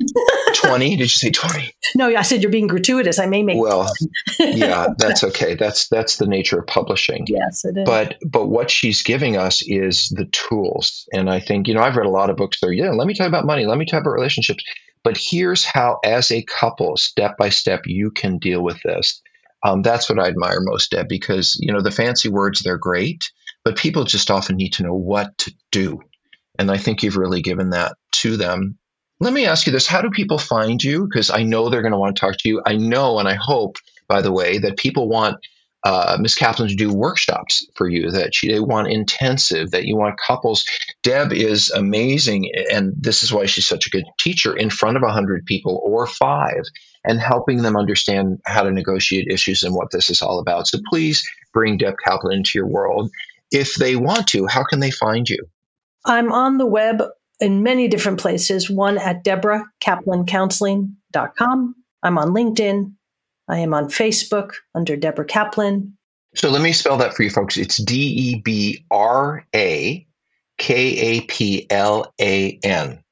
20, 0.56 0.89
did 0.97 0.99
you 0.99 1.08
say 1.08 1.32
20? 1.32 1.73
No, 1.95 2.13
I 2.13 2.21
said 2.23 2.41
you're 2.41 2.51
being 2.51 2.67
gratuitous. 2.67 3.17
I 3.17 3.25
may 3.25 3.41
make 3.41 3.58
Well, 3.58 3.89
yeah, 4.38 4.88
that's 4.97 5.23
okay. 5.23 5.56
That's 5.56 5.88
that's 5.88 6.17
the 6.17 6.28
nature 6.28 6.60
of 6.60 6.67
publishing. 6.67 7.25
Yes, 7.30 7.63
it 7.63 7.78
is. 7.78 7.86
But 7.86 8.15
but 8.25 8.47
what 8.47 8.69
she's 8.69 9.01
giving 9.01 9.38
us 9.38 9.63
is 9.65 10.10
the 10.10 10.25
tools. 10.25 11.08
And 11.13 11.30
I 11.30 11.39
think, 11.39 11.69
you 11.69 11.73
know, 11.73 11.82
I've 11.82 11.95
read 11.95 12.06
a 12.06 12.10
lot 12.10 12.30
of 12.30 12.36
books 12.36 12.60
there. 12.60 12.73
Yeah, 12.73 12.89
let 12.89 13.08
me 13.08 13.13
talk 13.13 13.28
about 13.28 13.45
money. 13.45 13.65
Let 13.65 13.78
me 13.78 13.86
talk 13.86 14.01
about 14.01 14.12
relationships 14.12 14.63
but 15.06 15.18
here's 15.18 15.63
how, 15.63 16.00
as 16.04 16.32
a 16.32 16.41
couple, 16.41 16.98
step 16.98 17.38
by 17.38 17.50
step, 17.50 17.84
you 17.86 18.10
can 18.10 18.39
deal 18.39 18.62
with 18.62 18.82
this. 18.84 19.22
Um, 19.63 19.84
that's 19.84 20.10
what 20.10 20.20
I 20.20 20.28
admire 20.28 20.60
most, 20.60 20.91
Deb, 20.91 21.08
because 21.08 21.58
you 21.62 21.72
know 21.72 21.82
the 21.82 21.91
fancy 21.91 22.28
words 22.28 22.62
they're 22.62 22.80
great, 22.80 23.24
but 23.63 23.78
people 23.78 24.04
just 24.04 24.32
often 24.32 24.58
need 24.58 24.74
to 24.74 24.84
know 24.84 24.96
what 24.96 25.38
to 25.39 25.54
do, 25.72 26.02
and 26.60 26.72
I 26.72 26.78
think 26.78 27.04
you've 27.04 27.18
really 27.18 27.41
given 27.44 27.70
that 27.70 27.96
to 28.13 28.36
them. 28.36 28.80
Let 29.20 29.32
me 29.32 29.46
ask 29.46 29.68
you 29.68 29.72
this: 29.72 29.88
How 29.88 30.02
do 30.02 30.10
people 30.10 30.39
find 30.39 30.84
you? 30.84 31.08
Because 31.08 31.30
I 31.30 31.44
know 31.44 31.70
they're 31.70 31.84
going 31.84 31.94
to 31.94 32.00
want 32.00 32.15
to 32.15 32.20
talk 32.20 32.38
to 32.39 32.50
you. 32.50 32.62
I 32.65 32.76
know, 32.76 33.20
and 33.20 33.28
I 33.28 33.36
hope, 33.36 33.78
by 34.08 34.22
the 34.22 34.32
way, 34.32 34.58
that 34.58 34.78
people 34.78 35.08
want 35.08 35.38
uh, 35.86 36.17
Ms. 36.19 36.34
Kaplan 36.34 36.67
to 36.67 36.76
do 36.76 36.91
workshops 36.91 37.67
for 37.76 37.88
you, 37.88 38.10
that 38.10 38.34
she, 38.34 38.52
they 38.52 38.60
want 38.60 38.91
intensive, 38.91 39.69
that 39.71 39.86
you 39.86 39.95
want 39.95 40.19
couples. 40.19 40.65
Deb 41.04 41.32
is 41.32 41.69
amazing, 41.69 42.50
and 42.71 42.93
this 42.98 43.21
is 43.21 43.32
why 43.32 43.45
she's 43.45 43.67
such 43.67 43.86
a 43.86 43.91
good 43.91 44.06
teacher 44.17 44.58
in 44.58 44.71
front 44.71 44.98
of 44.98 45.04
100 45.04 45.45
people 45.45 45.80
or 45.84 46.08
five 46.08 46.63
and 47.04 47.19
helping 47.19 47.62
them 47.62 47.78
understand 47.78 48.39
how 48.45 48.63
to 48.63 48.71
negotiate 48.71 49.28
issues 49.30 49.62
and 49.62 49.76
what 49.76 49.91
this 49.91 50.10
is 50.10 50.24
all 50.24 50.39
about. 50.39 50.67
So 50.67 50.80
please 50.89 51.30
bring 51.54 51.78
Deb 51.78 51.98
Kaplan 52.04 52.38
into 52.38 52.54
your 52.56 52.67
world. 52.67 53.12
If 53.52 53.76
they 53.76 53.95
want 53.95 54.30
to, 54.30 54.48
how 54.48 54.63
can 54.63 54.80
they 54.80 54.89
find 54.89 55.30
you? 55.30 55.45
I'm 56.04 56.32
on 56.32 56.58
the 56.58 56.65
web 56.65 57.04
in 57.39 57.62
many 57.62 57.88
different 57.88 58.19
places, 58.19 58.71
one 58.71 58.98
at 58.98 59.24
DebraKaplanCounseling.com. 59.24 61.76
I'm 62.02 62.17
on 62.17 62.30
LinkedIn, 62.30 62.93
I 63.47 63.60
am 63.60 63.73
on 63.73 63.89
Facebook 63.89 64.53
under 64.73 64.95
Debra 64.95 65.25
Kaplan. 65.25 65.97
So 66.36 66.49
let 66.49 66.62
me 66.62 66.73
spell 66.73 66.97
that 66.97 67.13
for 67.15 67.23
you 67.23 67.29
folks. 67.29 67.58
It's 67.58 67.77
D 67.77 67.95
E 67.95 68.41
B 68.41 68.86
R 68.91 69.45
A 69.55 70.05
K 70.58 70.75
A 70.77 71.21
P 71.21 71.65
L 71.69 72.13
A 72.19 72.60
N. 72.63 73.03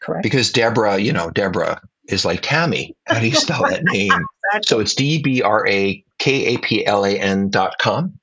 Correct. 0.00 0.22
Because 0.22 0.52
Deborah, 0.52 0.98
you 0.98 1.12
know, 1.12 1.30
Deborah 1.30 1.80
is 2.08 2.24
like 2.24 2.40
Tammy. 2.42 2.96
How 3.06 3.18
do 3.20 3.26
you 3.26 3.34
spell 3.34 3.62
that 3.62 3.82
name? 3.92 4.12
exactly. 4.12 4.66
So 4.66 4.80
it's 4.80 4.94
D 4.94 5.22
B 5.22 5.42
R 5.42 5.66
A 5.66 6.04
K 6.18 6.54
A 6.54 6.58
P 6.58 6.86
L 6.86 7.04
A 7.04 7.18
N 7.18 7.50
dot 7.50 7.76
com. 7.78 8.18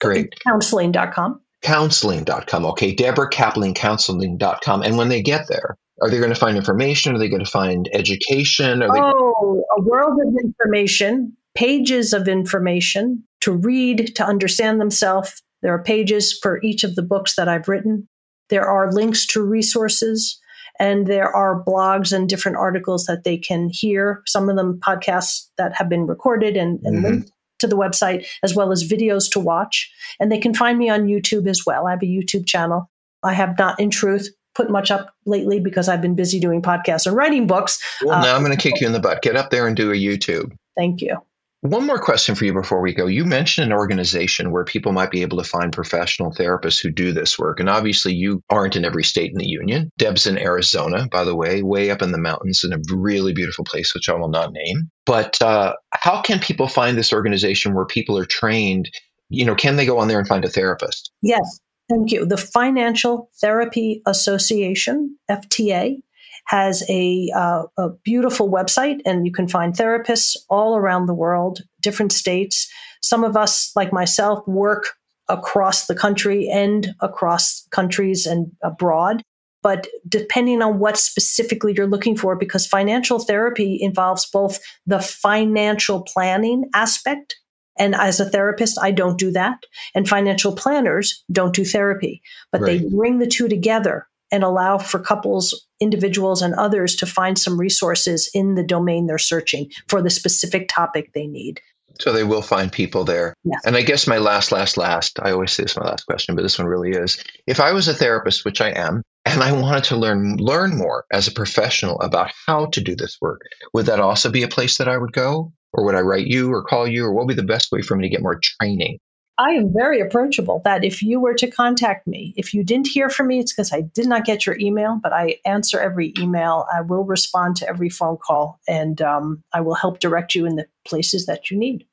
Great. 0.00 0.34
Counseling.com. 0.46 1.40
Counseling.com. 1.62 2.66
Okay. 2.66 2.94
Debra 2.94 3.28
Kaplan 3.30 3.72
Counseling.com. 3.74 4.82
And 4.82 4.98
when 4.98 5.08
they 5.08 5.22
get 5.22 5.48
there, 5.48 5.78
are 6.02 6.10
they 6.10 6.18
going 6.18 6.30
to 6.30 6.38
find 6.38 6.56
information? 6.56 7.14
Are 7.14 7.18
they 7.18 7.28
going 7.28 7.44
to 7.44 7.50
find 7.50 7.88
education? 7.92 8.82
Are 8.82 9.14
oh, 9.14 9.64
a 9.76 9.80
world 9.80 10.18
of 10.20 10.34
information, 10.42 11.34
pages 11.54 12.12
of 12.12 12.28
information 12.28 13.24
to 13.40 13.52
read, 13.52 14.14
to 14.16 14.24
understand 14.24 14.80
themselves. 14.80 15.42
There 15.62 15.72
are 15.72 15.82
pages 15.82 16.38
for 16.42 16.60
each 16.62 16.84
of 16.84 16.94
the 16.96 17.02
books 17.02 17.36
that 17.36 17.48
I've 17.48 17.68
written. 17.68 18.08
There 18.50 18.68
are 18.68 18.92
links 18.92 19.26
to 19.28 19.42
resources, 19.42 20.38
and 20.78 21.06
there 21.06 21.34
are 21.34 21.64
blogs 21.64 22.12
and 22.12 22.28
different 22.28 22.58
articles 22.58 23.06
that 23.06 23.24
they 23.24 23.38
can 23.38 23.70
hear. 23.72 24.22
Some 24.26 24.48
of 24.48 24.56
them 24.56 24.78
podcasts 24.80 25.46
that 25.56 25.74
have 25.74 25.88
been 25.88 26.06
recorded 26.06 26.56
and, 26.56 26.78
and 26.84 26.96
mm-hmm. 26.96 27.06
linked 27.06 27.30
to 27.60 27.66
the 27.66 27.76
website, 27.76 28.26
as 28.42 28.54
well 28.54 28.70
as 28.70 28.86
videos 28.86 29.30
to 29.30 29.40
watch. 29.40 29.90
And 30.20 30.30
they 30.30 30.38
can 30.38 30.52
find 30.52 30.78
me 30.78 30.90
on 30.90 31.06
YouTube 31.06 31.48
as 31.48 31.64
well. 31.64 31.86
I 31.86 31.92
have 31.92 32.02
a 32.02 32.06
YouTube 32.06 32.46
channel. 32.46 32.90
I 33.22 33.32
have 33.32 33.58
not, 33.58 33.80
in 33.80 33.90
truth, 33.90 34.28
put 34.56 34.70
much 34.70 34.90
up 34.90 35.14
lately 35.26 35.60
because 35.60 35.88
I've 35.88 36.00
been 36.00 36.14
busy 36.14 36.40
doing 36.40 36.62
podcasts 36.62 37.06
and 37.06 37.14
writing 37.14 37.46
books. 37.46 37.82
Well, 38.02 38.20
now 38.22 38.32
uh, 38.32 38.36
I'm 38.36 38.44
going 38.44 38.56
to 38.56 38.62
kick 38.62 38.80
you 38.80 38.86
in 38.86 38.92
the 38.92 39.00
butt. 39.00 39.22
Get 39.22 39.36
up 39.36 39.50
there 39.50 39.66
and 39.66 39.76
do 39.76 39.90
a 39.90 39.94
YouTube. 39.94 40.52
Thank 40.76 41.00
you. 41.00 41.18
One 41.62 41.86
more 41.86 41.98
question 41.98 42.34
for 42.34 42.44
you 42.44 42.52
before 42.52 42.80
we 42.80 42.94
go. 42.94 43.06
You 43.06 43.24
mentioned 43.24 43.66
an 43.66 43.76
organization 43.76 44.52
where 44.52 44.64
people 44.64 44.92
might 44.92 45.10
be 45.10 45.22
able 45.22 45.38
to 45.38 45.48
find 45.48 45.72
professional 45.72 46.30
therapists 46.30 46.80
who 46.80 46.90
do 46.90 47.12
this 47.12 47.38
work. 47.38 47.58
And 47.58 47.68
obviously, 47.68 48.14
you 48.14 48.42
aren't 48.50 48.76
in 48.76 48.84
every 48.84 49.02
state 49.02 49.32
in 49.32 49.38
the 49.38 49.48
union. 49.48 49.90
Deb's 49.98 50.26
in 50.26 50.38
Arizona, 50.38 51.08
by 51.10 51.24
the 51.24 51.34
way, 51.34 51.62
way 51.62 51.90
up 51.90 52.02
in 52.02 52.12
the 52.12 52.18
mountains 52.18 52.62
in 52.62 52.72
a 52.72 52.78
really 52.94 53.32
beautiful 53.32 53.64
place, 53.64 53.94
which 53.94 54.08
I 54.08 54.14
will 54.14 54.28
not 54.28 54.52
name. 54.52 54.90
But 55.06 55.40
uh, 55.42 55.74
how 55.92 56.20
can 56.20 56.38
people 56.38 56.68
find 56.68 56.96
this 56.96 57.12
organization 57.12 57.74
where 57.74 57.86
people 57.86 58.18
are 58.18 58.26
trained? 58.26 58.90
You 59.28 59.44
know, 59.44 59.56
can 59.56 59.76
they 59.76 59.86
go 59.86 59.98
on 59.98 60.08
there 60.08 60.18
and 60.18 60.28
find 60.28 60.44
a 60.44 60.50
therapist? 60.50 61.10
Yes. 61.22 61.58
Thank 61.88 62.10
you. 62.10 62.26
The 62.26 62.36
Financial 62.36 63.30
Therapy 63.40 64.02
Association, 64.06 65.16
FTA, 65.30 65.98
has 66.46 66.84
a, 66.88 67.30
uh, 67.34 67.64
a, 67.76 67.90
beautiful 68.04 68.50
website, 68.50 69.00
and 69.04 69.26
you 69.26 69.32
can 69.32 69.48
find 69.48 69.74
therapists 69.74 70.36
all 70.48 70.76
around 70.76 71.06
the 71.06 71.14
world, 71.14 71.60
different 71.80 72.12
states. 72.12 72.70
Some 73.02 73.24
of 73.24 73.36
us, 73.36 73.72
like 73.74 73.92
myself, 73.92 74.46
work 74.46 74.94
across 75.28 75.86
the 75.86 75.94
country 75.94 76.48
and 76.48 76.94
across 77.00 77.66
countries 77.70 78.26
and 78.26 78.52
abroad. 78.62 79.22
But 79.62 79.88
depending 80.08 80.62
on 80.62 80.78
what 80.78 80.96
specifically 80.96 81.74
you're 81.76 81.88
looking 81.88 82.16
for, 82.16 82.36
because 82.36 82.66
financial 82.66 83.18
therapy 83.18 83.78
involves 83.80 84.24
both 84.26 84.60
the 84.86 85.00
financial 85.00 86.02
planning 86.02 86.70
aspect 86.74 87.36
And 87.78 87.94
as 87.94 88.20
a 88.20 88.28
therapist, 88.28 88.78
I 88.80 88.90
don't 88.90 89.18
do 89.18 89.30
that. 89.32 89.58
And 89.94 90.08
financial 90.08 90.54
planners 90.54 91.24
don't 91.30 91.54
do 91.54 91.64
therapy, 91.64 92.22
but 92.52 92.60
right. 92.60 92.80
they 92.80 92.88
bring 92.88 93.18
the 93.18 93.26
two 93.26 93.48
together 93.48 94.06
and 94.32 94.42
allow 94.42 94.78
for 94.78 94.98
couples, 94.98 95.66
individuals, 95.80 96.42
and 96.42 96.54
others 96.54 96.96
to 96.96 97.06
find 97.06 97.38
some 97.38 97.58
resources 97.58 98.30
in 98.34 98.54
the 98.54 98.64
domain 98.64 99.06
they're 99.06 99.18
searching 99.18 99.70
for 99.88 100.02
the 100.02 100.10
specific 100.10 100.68
topic 100.68 101.12
they 101.12 101.26
need. 101.26 101.60
So 102.00 102.12
they 102.12 102.24
will 102.24 102.42
find 102.42 102.70
people 102.70 103.04
there. 103.04 103.34
Yes. 103.44 103.62
And 103.64 103.76
I 103.76 103.82
guess 103.82 104.06
my 104.06 104.18
last, 104.18 104.52
last, 104.52 104.76
last, 104.76 105.18
I 105.20 105.30
always 105.32 105.52
say 105.52 105.62
this 105.62 105.72
is 105.72 105.78
my 105.78 105.86
last 105.86 106.04
question, 106.04 106.34
but 106.34 106.42
this 106.42 106.58
one 106.58 106.68
really 106.68 106.90
is. 106.90 107.22
If 107.46 107.60
I 107.60 107.72
was 107.72 107.88
a 107.88 107.94
therapist, 107.94 108.44
which 108.44 108.60
I 108.60 108.70
am, 108.70 109.02
and 109.24 109.42
I 109.42 109.52
wanted 109.52 109.84
to 109.84 109.96
learn 109.96 110.36
learn 110.36 110.76
more 110.76 111.04
as 111.10 111.26
a 111.26 111.32
professional 111.32 112.00
about 112.00 112.30
how 112.46 112.66
to 112.66 112.80
do 112.80 112.94
this 112.94 113.18
work, 113.20 113.42
would 113.72 113.86
that 113.86 114.00
also 114.00 114.30
be 114.30 114.42
a 114.42 114.48
place 114.48 114.78
that 114.78 114.88
I 114.88 114.96
would 114.96 115.12
go? 115.12 115.52
Or 115.76 115.84
would 115.84 115.94
I 115.94 116.00
write 116.00 116.26
you 116.26 116.52
or 116.52 116.64
call 116.64 116.88
you? 116.88 117.04
Or 117.04 117.12
what 117.12 117.26
would 117.26 117.36
be 117.36 117.40
the 117.40 117.46
best 117.46 117.70
way 117.70 117.82
for 117.82 117.96
me 117.96 118.08
to 118.08 118.08
get 118.08 118.22
more 118.22 118.40
training? 118.42 118.98
I 119.38 119.50
am 119.50 119.70
very 119.72 120.00
approachable. 120.00 120.62
That 120.64 120.82
if 120.82 121.02
you 121.02 121.20
were 121.20 121.34
to 121.34 121.50
contact 121.50 122.06
me, 122.06 122.32
if 122.36 122.54
you 122.54 122.64
didn't 122.64 122.88
hear 122.88 123.10
from 123.10 123.28
me, 123.28 123.38
it's 123.38 123.52
because 123.52 123.72
I 123.72 123.82
did 123.82 124.06
not 124.06 124.24
get 124.24 124.46
your 124.46 124.56
email, 124.58 124.98
but 125.02 125.12
I 125.12 125.36
answer 125.44 125.78
every 125.78 126.14
email. 126.18 126.66
I 126.74 126.80
will 126.80 127.04
respond 127.04 127.56
to 127.56 127.68
every 127.68 127.90
phone 127.90 128.16
call, 128.16 128.58
and 128.66 129.00
um, 129.02 129.42
I 129.52 129.60
will 129.60 129.74
help 129.74 129.98
direct 129.98 130.34
you 130.34 130.46
in 130.46 130.56
the 130.56 130.66
places 130.86 131.26
that 131.26 131.50
you 131.50 131.58
need. 131.58 131.86